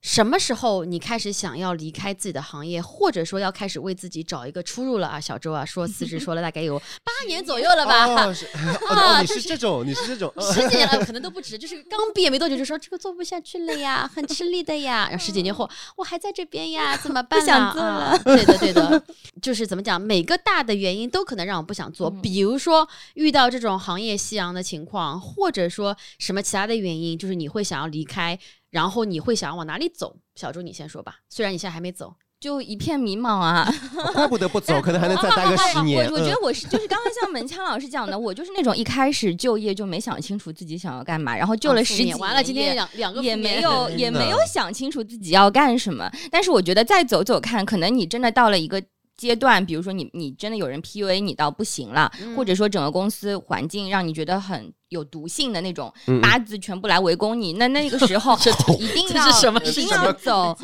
[0.00, 5.20] 什么时候你开始想要离开自己的行业，或者说要开始为自己找一个出路了啊？
[5.20, 8.06] 小周啊，说辞职说了大概有八年左右了吧？
[8.06, 15.08] 哦，你是这种，你是这种，十几年了 可能都不止，就是刚毕业没多久就说这个做不下去了呀，很吃力的呀。
[15.10, 17.40] 然后十几年后我还在这边呀，怎 么办？
[17.40, 18.16] 不想做了。
[18.24, 19.04] 对的，对的，
[19.42, 22.08] 就是怎么讲，每个大的原因都可能让我不想做。
[22.08, 28.38] 比如说遇到这种行业夕阳的情况，或者说什么其他的原因，就是你会想要离开。
[28.70, 30.16] 然后你会想往哪里走？
[30.34, 31.16] 小朱，你先说吧。
[31.28, 33.66] 虽然你现在还没走，就一片迷茫啊。
[34.12, 36.06] 怪不得不走，可能还能再待个十年。
[36.10, 46.10] 我我觉得我是就是刚刚像门腔老师讲的，我就是那种一开始就业就没想清楚自己想要干嘛，然后就了十几年，完了今天两两个也没有也没有想清楚自己要干什么。
[46.30, 48.82] 但是我觉得再走走看，可能你真的到了一个
[49.16, 54.72] 阶段，比如说你你真的有人 PUA 你到不行了，或者说整个公司环境让你觉得很。
[54.88, 58.36] 有毒性的那种八字全部来围攻你，那那个时候
[58.78, 60.56] 一定要一定要走。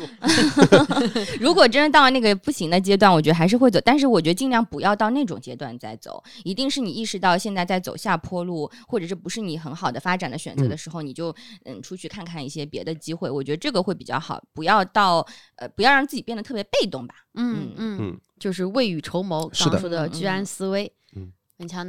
[1.39, 6.23] 如果真的到了那个不行的阶段，我觉得还是会走，但是我觉得尽量不要到那种阶段再走。
[6.43, 13.29] 一定是你意识到现在在走下坡路，或者是不是你很好的发展的选择的时候，你就嗯出去看看一些别的机会。
[13.29, 15.25] 我觉得这个会比较好，不要到
[15.57, 17.15] 呃不要让自己变得特别被动吧。
[17.35, 20.91] 嗯嗯，就是未雨绸缪，刚说的居安思危。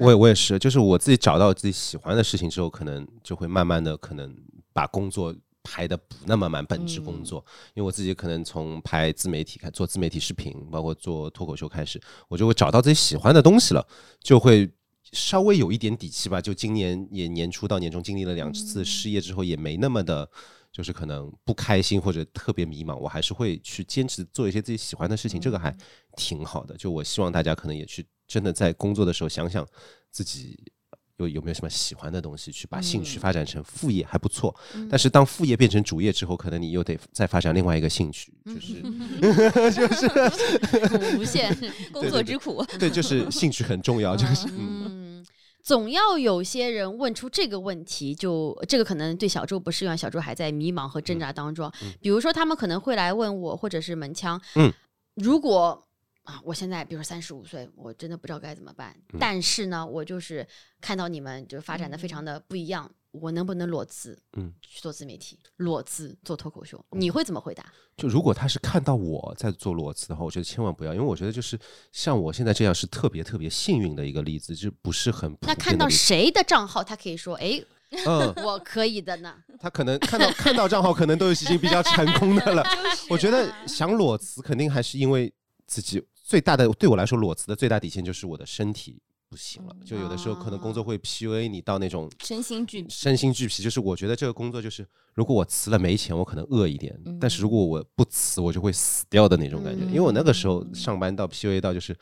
[0.00, 4.32] 我也我也是，就是我自己找到自己喜欢的事情之后，可能就会慢慢的可能
[4.72, 7.44] 把工作排的不那么满，本职工作。
[7.74, 13.84] 因为我自己可能从拍自媒体开做自媒体视频，包括做脱口秀开始，我就会找到自己喜欢的东西了，
[14.20, 14.70] 就会
[15.10, 16.40] 稍微有一点底气吧。
[16.40, 20.30] 就今年也年初到年终经历了两次失业之后，也没那么的，
[20.70, 25.76] 就是可能不开心或者特别迷茫，我还是会去坚持做一些自己喜欢的事情，这个还
[26.16, 26.76] 挺好的。
[26.76, 28.06] 就我希望大家可能也去。
[28.26, 29.66] 真的在工作的时候想想
[30.10, 30.58] 自己
[31.18, 34.54] 有有没有什么喜欢的东西，去把兴趣发展成副业还不错。
[34.90, 38.82] 但是当副业变成主业之后，可能你又得再发展另外一个兴趣，就是
[39.72, 41.56] 就是无限
[41.90, 42.62] 工作之苦。
[42.78, 45.24] 对，就是兴趣很重要，就是嗯，
[45.62, 51.72] 总要有些人问出这个问题，就这个可能对小周不适用，小周还在迷茫和挣扎当中。
[52.02, 54.70] 比如说，他们可能会来问我，或者是门腔，嗯，
[55.14, 55.85] 如果。
[56.26, 58.94] 啊，我现在比如说三十五岁，我真的不知道该怎么办。
[59.18, 60.46] 但是呢，我就是
[60.80, 64.18] 看到你们就发展的非常的不一样，我能不能裸辞？
[64.36, 67.64] 嗯，去做自媒体，裸辞做脱口秀，你会怎么回答？
[67.96, 71.58] 就如果他是看到我在做裸辞的话，我觉得千万不要，因为我觉得就是
[71.92, 77.64] 像我现在这样是特别特别幸运的一个例子，就不是很那看到谁的账号，他可以说，哎。
[78.04, 79.32] 嗯，我可以的呢。
[79.60, 82.64] 他可能看到看到账号，可能都已经比较成功的了。
[83.08, 85.32] 我觉得想裸辞，肯定还是因为
[85.68, 89.76] 自己最大的对我来说，裸辞的最大底线就是我的身体不行了。
[89.84, 93.62] 就有的时候可能工作会 PUA 你到那种身心俱身心俱疲。
[93.62, 99.86] 就是我觉得这个工作就是，如果我辞了没钱，我可能饿一点；但是如果我不辞，我就会死掉的那种感觉。
[99.86, 101.96] 因为我那个时候上班到 PUA 到，就是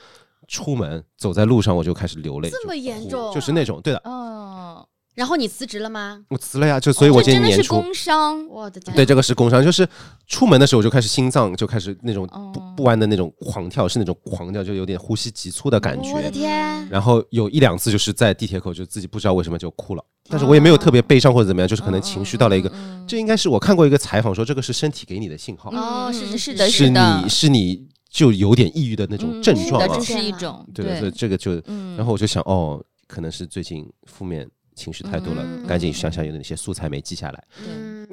[0.49, 4.01] 出门走在路上我就开始流泪，这么严重，就是那种对的。
[5.15, 5.17] 嗯。
[5.17, 6.21] 然后你辞职了吗？
[6.29, 9.89] 我辞了呀，就所以，我今年年初工伤，我的天，对，这个是工伤，就是
[10.27, 16.13] 出门的时候就开始心脏就开始那种不不安的那种狂跳，是那种狂跳，就有点呼吸急促的感觉。
[16.13, 16.89] 我的天！
[16.89, 22.73] 然后有一两次就是在地铁口就自己不知道为什么就哭了，但是我也没有特别悲伤或者怎么样，就是可能情绪到了一个，
[23.07, 25.71] 这应该是我看过一个采访说这个是身体给你的信号。
[25.71, 31.53] 哦，是是是的，是你是你就有点抑郁的那种症状这是一种对，所以这个就，
[31.97, 34.49] 然后我就想哦，可能是最近负面。
[34.75, 38.07] 情绪太多了，赶紧想想有哪些素材没记下来，嗯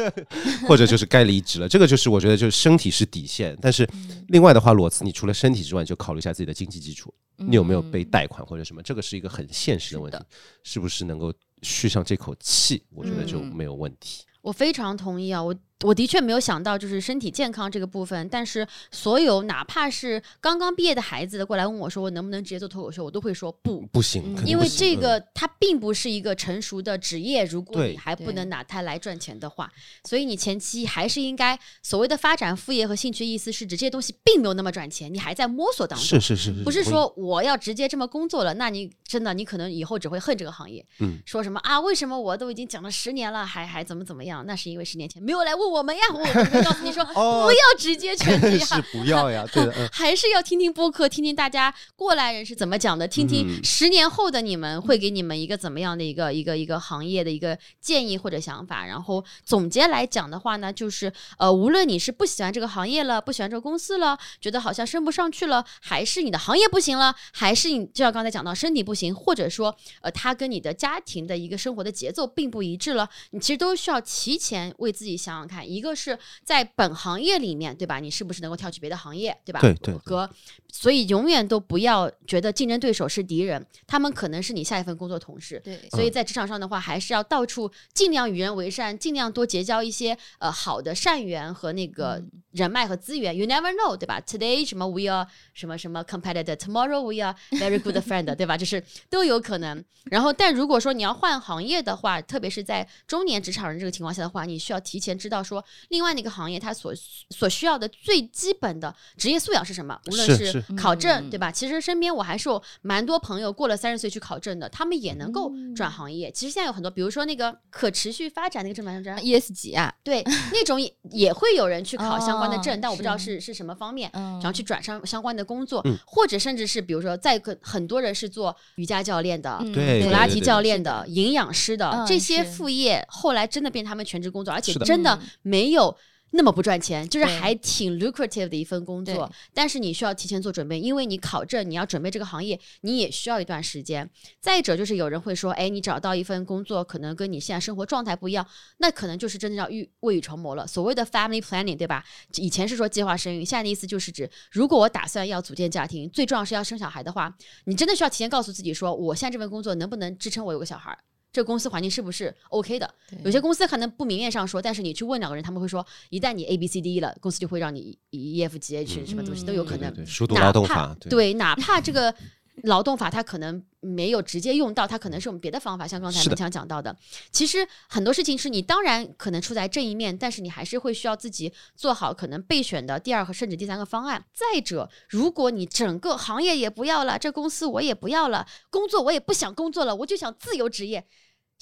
[0.68, 1.68] 或者就是该离职了。
[1.68, 3.88] 这个就是我觉得就是身体是底线，但是
[4.28, 10.18] 另外的话，裸辞你除了身体之外，就考虑一下自己的经济基础，你有没有被贷款或者什么，这个是一个很现实的问题，
[10.62, 11.32] 是不是能够
[11.62, 12.84] 续上这口气？
[12.90, 14.24] 我觉得就没有问题。
[14.42, 15.54] 我非常同意啊，我。
[15.82, 18.28] 我的确没有想到，就是身体健康这个部分。
[18.30, 27.44] 但是，所有哪怕是刚刚毕业的孩子过来问我说我能不能直接做脱口秀，我都会说不，不行，因为这个它并不是一个成熟的职业。
[27.44, 29.70] 如果你还不能拿它来赚钱的话，
[30.04, 33.24] 所以你前期还是应该所谓的发展副业和兴趣。
[33.24, 36.06] 意思是指这些东西并没有那么赚钱，你还在摸索当中。
[36.06, 40.84] 是是是，不是说我要直接这么工作了，那你真的你可能以后只会恨这个行业。
[40.98, 41.80] 嗯，说什么啊？
[41.80, 44.44] 为什么我都已经讲了十年了，还还怎么怎么样？
[44.46, 46.02] 那是因为十年前没有来问我们呀。
[46.12, 58.86] 我告诉你说，不要直接全职是不要呀，对，还是要听听播客，听听大家过来人是怎么讲的，听听十年后的你们会给你们一个怎么样的一个一个一个行业的一个建议或者想法。
[58.86, 76.18] 然后总结来讲的话呢，就是呃，无论你是不喜欢这个行业了，不喜欢这个公司了，觉得好像升不上去了，还是你的行业不行了，还是你就像刚才讲到身体不行，或者说呃，他跟你的家庭的一个生活的节奏并不一致了，你其实都需要提前为自己想想看，一个是。
[76.42, 78.00] 在本行业里面，对吧？
[78.00, 79.60] 你是不是能够跳去别的行业，对吧？
[79.60, 79.94] 对对。
[80.04, 80.28] 哥，
[80.72, 85.60] 所以永远都不要觉得竞争对手是敌人，他们可能是你下一份工作同事。
[85.64, 85.80] 对。
[85.90, 93.36] 所以在职场上的话，还是要到处尽量与人为善，尽量多结交一些呃好的善缘和那个人脉和资源。
[93.36, 98.56] You never know，对吧？Today 什么 we are 什么什么 competitor，tomorrow we are very good friend，对吧？
[98.56, 99.84] 就是都有可能。
[100.10, 106.92] 然后，但如果说你要换行业的话，特别是在中年职场人这个情况下的话，你需要提前知道说另外那个行业它所
[107.28, 110.00] 所需要的最基本的职业素养是什么？
[110.10, 111.52] 无论是考证，对吧？
[111.52, 116.30] 其实身边我还是有蛮多朋友过了三十岁去考证的，他们也能够转行业。
[116.30, 123.34] 其实现在有很多，比如说那个可持续发展那个证牌证，ES 级啊，对，那种也也会有人去考相关的证，但我不知道是。
[123.44, 135.96] 是什么方面，然后去转上相关的工作，或者甚至是比如说在个很多人是做瑜伽教练的，对，普拉提教练的，营养师的这些副业，后来真的变他们全职工作，而且真的没有。
[136.36, 144.10] 那么不赚钱，就是还挺 lucrative 的一份工作，但是你需要提前做准备，因为你考证，你要准备这个行业，你也需要一段时间。
[144.40, 148.44] 再者就是有人会说，哎，你找到一份工作，可能跟你现在生活状态不一样，
[148.78, 150.66] 那可能就是真的要预未雨绸缪了。
[150.66, 152.04] 所谓的 family planning，对吧？
[152.38, 157.32] 以前是说计划生育，现在的意思就是指，如果我打算要组建家庭，最重要是要生小孩的话，
[157.66, 160.98] 你真的需要提前告诉自己说，我现在这份工作能不能支撑我有个小孩？
[161.34, 162.88] 这个公司环境是不是 OK 的？
[163.24, 170.06] 有些公司可能不明面上说，但是你去问两个人，他们会说，一旦你 A B C D 了，公司就会让你 E F G H 什么东西都有可能。
[170.06, 172.14] 熟读劳动法，对，哪怕这个
[172.62, 176.96] 劳动法它可能没有直接用到，它可能是我们别的方法，像刚才文强讲到的。
[177.32, 184.24] 其实很多事情是你当然可能处在正一面，但是你还是会需要自己做好可能备选的第二和甚至第三个方案。
[184.32, 191.04] 再者，如果你整个行业也不要了，这公司我也不要了，工作我也不想工作了，我就想自由职业。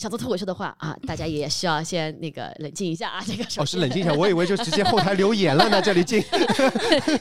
[0.03, 3.23] 想做脱口秀的话啊， 大家也需要先那个冷静一下啊。
[3.25, 5.81] 这个哦，是冷静一下，我以为就直接后台留言了呢。
[5.81, 6.21] 这里 静，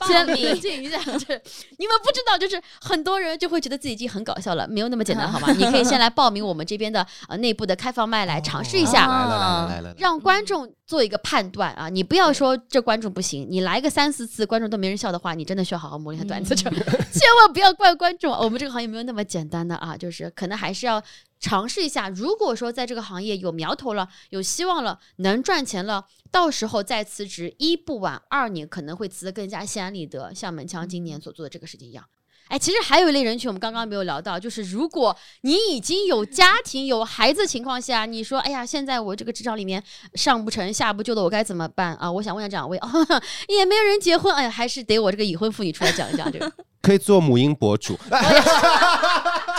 [0.07, 0.97] 先冷静一下。
[1.03, 1.41] 就是
[1.77, 5.51] 你们不知道，就是很多人就会觉得自己已经很搞笑了，没有那么简单， 好吗？
[5.53, 11.87] 你可以先来报名我们这边的呃内部的开放麦来尝试一下，来了来了来了，让观众做一个判断啊。
[11.87, 16.55] 你不要说这观众不行，你来个三四次，观众都没人笑的话，你真的需要好好磨练段子。
[16.55, 21.01] 千万不要怪观众，我们这个行业没有那么简单的啊，就是可能还是要。
[21.41, 32.05] 尝试一下，如果说在这个行业有苗头了，有希望了，能赚钱了，到时候再辞职，一不晚，二你可能会辞得更加心安理得，像门腔今年所做的这个事情一样。
[32.47, 39.81] 哎，其实还有一类人群，我们刚刚没有聊到，就是如果你已经有家庭、有孩子情况下，你说，哎呀，现在我这个职场里面
[40.15, 42.11] 上不成、下不就的，我该怎么办啊？
[42.11, 42.77] 我想问一下这两位，
[43.47, 46.51] 也没有人结婚，哎呀，还是得我这个已婚妇女出来讲一讲这个。
[46.83, 47.97] 可以做母婴博主。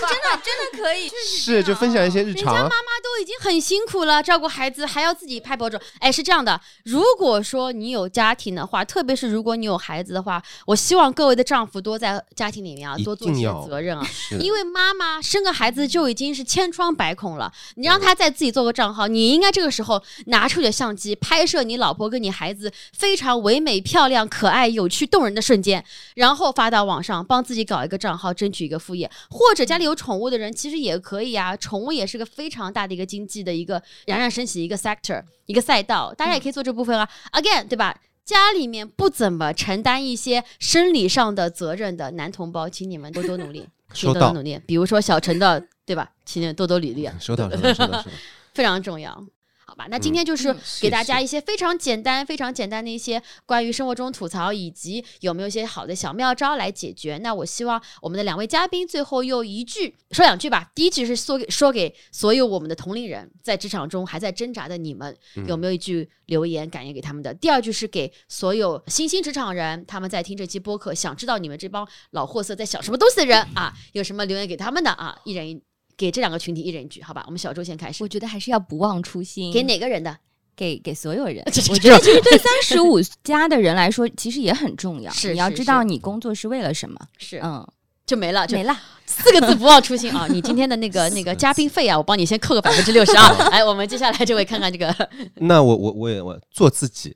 [0.09, 2.55] 真的真的可以，是就分享一些日常。
[2.55, 5.79] 人家妈妈都已经很辛苦了，照顾孩子还要自己拍博主。
[6.01, 14.07] 哎，是这样的，如果说你有家庭的话，特别是如果你有孩子的话，我希望各位的丈夫多在家庭里面啊，多做一些责任啊。
[14.41, 25.85] 因为妈妈生个孩子就已经是千疮百孔了，你让她再自己做个账号，你应该这个时候拿出点相机拍摄你老婆跟你孩子非常唯美、漂亮、可爱、有趣、动人的瞬间，
[26.15, 30.53] 然后发到网上，帮自己搞一个账号，争取一个副业，或者家里有宠物的人。
[30.53, 37.09] 其实也可以啊，宠物也是个非常大的一个经济的一个冉冉升起一个 sector，一个赛道，大家也可以做这部分啊。
[37.33, 38.01] Again，对吧？
[38.25, 43.67] 家里面不怎么承担一些生理上的责任的男同胞，请你们多多努力，
[44.01, 44.61] 多多努力。
[44.65, 46.09] 比如说小陈的，对吧？
[46.25, 47.11] 请你们多多努 力。
[47.19, 48.05] 收到，收到，收到，
[48.55, 49.27] 非常重要。
[49.73, 57.17] 好吧，那今天就是给大家一些非常简单、非常简单的一些关于生活中吐槽，以及有没有一些好的小妙招来解决。
[57.23, 60.71] 那我希望我们的两位嘉宾最后用一句说两句吧。
[60.75, 65.17] 第一句是说给说给所有我们的同龄人，在职场中还在挣扎的你们，
[65.47, 67.33] 有没有一句留言感言给他们的？
[67.33, 75.19] 第二句是给所有新兴职场人，他们在听这期播客，想知道你们这帮老货色在想什么东西的人啊，有什么留言给他们的啊？
[75.25, 75.63] 一人一。
[76.03, 77.23] 给这两个群体一人一句，好吧？
[77.27, 78.03] 我们小周先开始。
[78.03, 79.53] 我觉得还是要不忘初心。
[79.53, 80.19] 给哪个人的？
[80.57, 81.37] 给给所有人。
[81.71, 85.11] 我觉得其实对三十五加的人来说，其实也很重要。
[85.15, 86.99] 是，你要知道你工作是为了什么。
[87.19, 87.65] 是，嗯，
[88.05, 88.77] 就没了，就没了。
[89.07, 90.27] 四个字，不忘初心 啊！
[90.29, 93.31] 你今天的那个那个嘉宾费啊，我帮你先扣个百分之六十啊。
[93.53, 94.93] 来，我们接下来这位看看这个。
[95.37, 97.15] 那我我我也我做自己。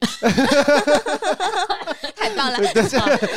[2.17, 2.59] 太棒了，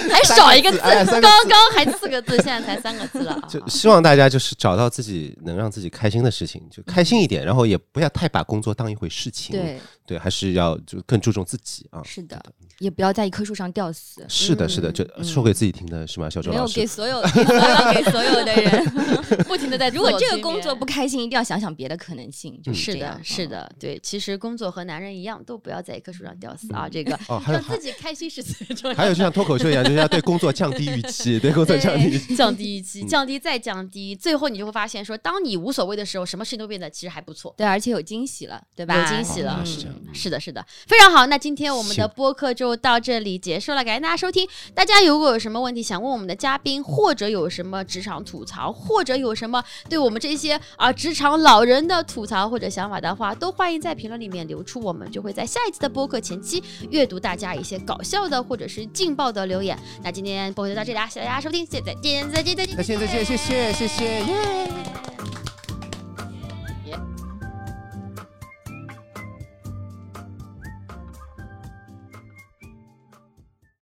[0.09, 3.39] 还少一个字，刚刚还四个字，现在才三个字了。
[3.47, 9.55] 就 希望大家就是找到自己能让自己开心的事情，就开心一点，然后也不要太把工作当一回事情。
[9.55, 12.01] 对对，还是要就更注重自己啊。
[12.03, 12.43] 是的，
[12.79, 14.25] 也不要在一棵树上吊死。
[14.27, 16.27] 是的，是的，就说给自己听的是吗？
[16.27, 17.21] 小周没有给所有，
[17.93, 18.83] 给所有的人，
[19.45, 19.89] 不停的在。
[19.89, 22.59] 如果这个工作不开心，一定要想想别的可能性。
[22.63, 23.99] 就是的，是的，对。
[24.01, 26.89] 其实工作和男人一样，都不要在一棵树上吊死啊。
[26.89, 27.15] 这个
[27.47, 28.97] 让自己开心是最重要。
[28.97, 38.99] 还有就像脱口秀一样，就是要对工作降低预期，对工作降低降低预期，降低再降低，最后你就会发现，说当你无所谓的时候，什么事情都变得其实还不错，对，而且有惊喜了，对吧？
[38.99, 39.85] 有惊喜了，是
[40.29, 41.25] 的，是的，非常好。
[41.25, 44.47] 那今天我们的播客就到这里结束了，感谢大家收听。
[44.73, 59.77] 大家如果有什么问题想问我们的嘉宾，或者有什么职场吐槽，或者有什么对我们这些啊职场老人的吐槽或者想法的话，都欢迎在评论里面留出，我们就会在下一次的播客前期阅读大家一些搞笑的或者是劲爆的留言。
[60.03, 65.18] 那今天播客就到这里啦，谢谢大家收听，谢谢再见，再见，再见，再见，再见，谢谢，谢谢，耶。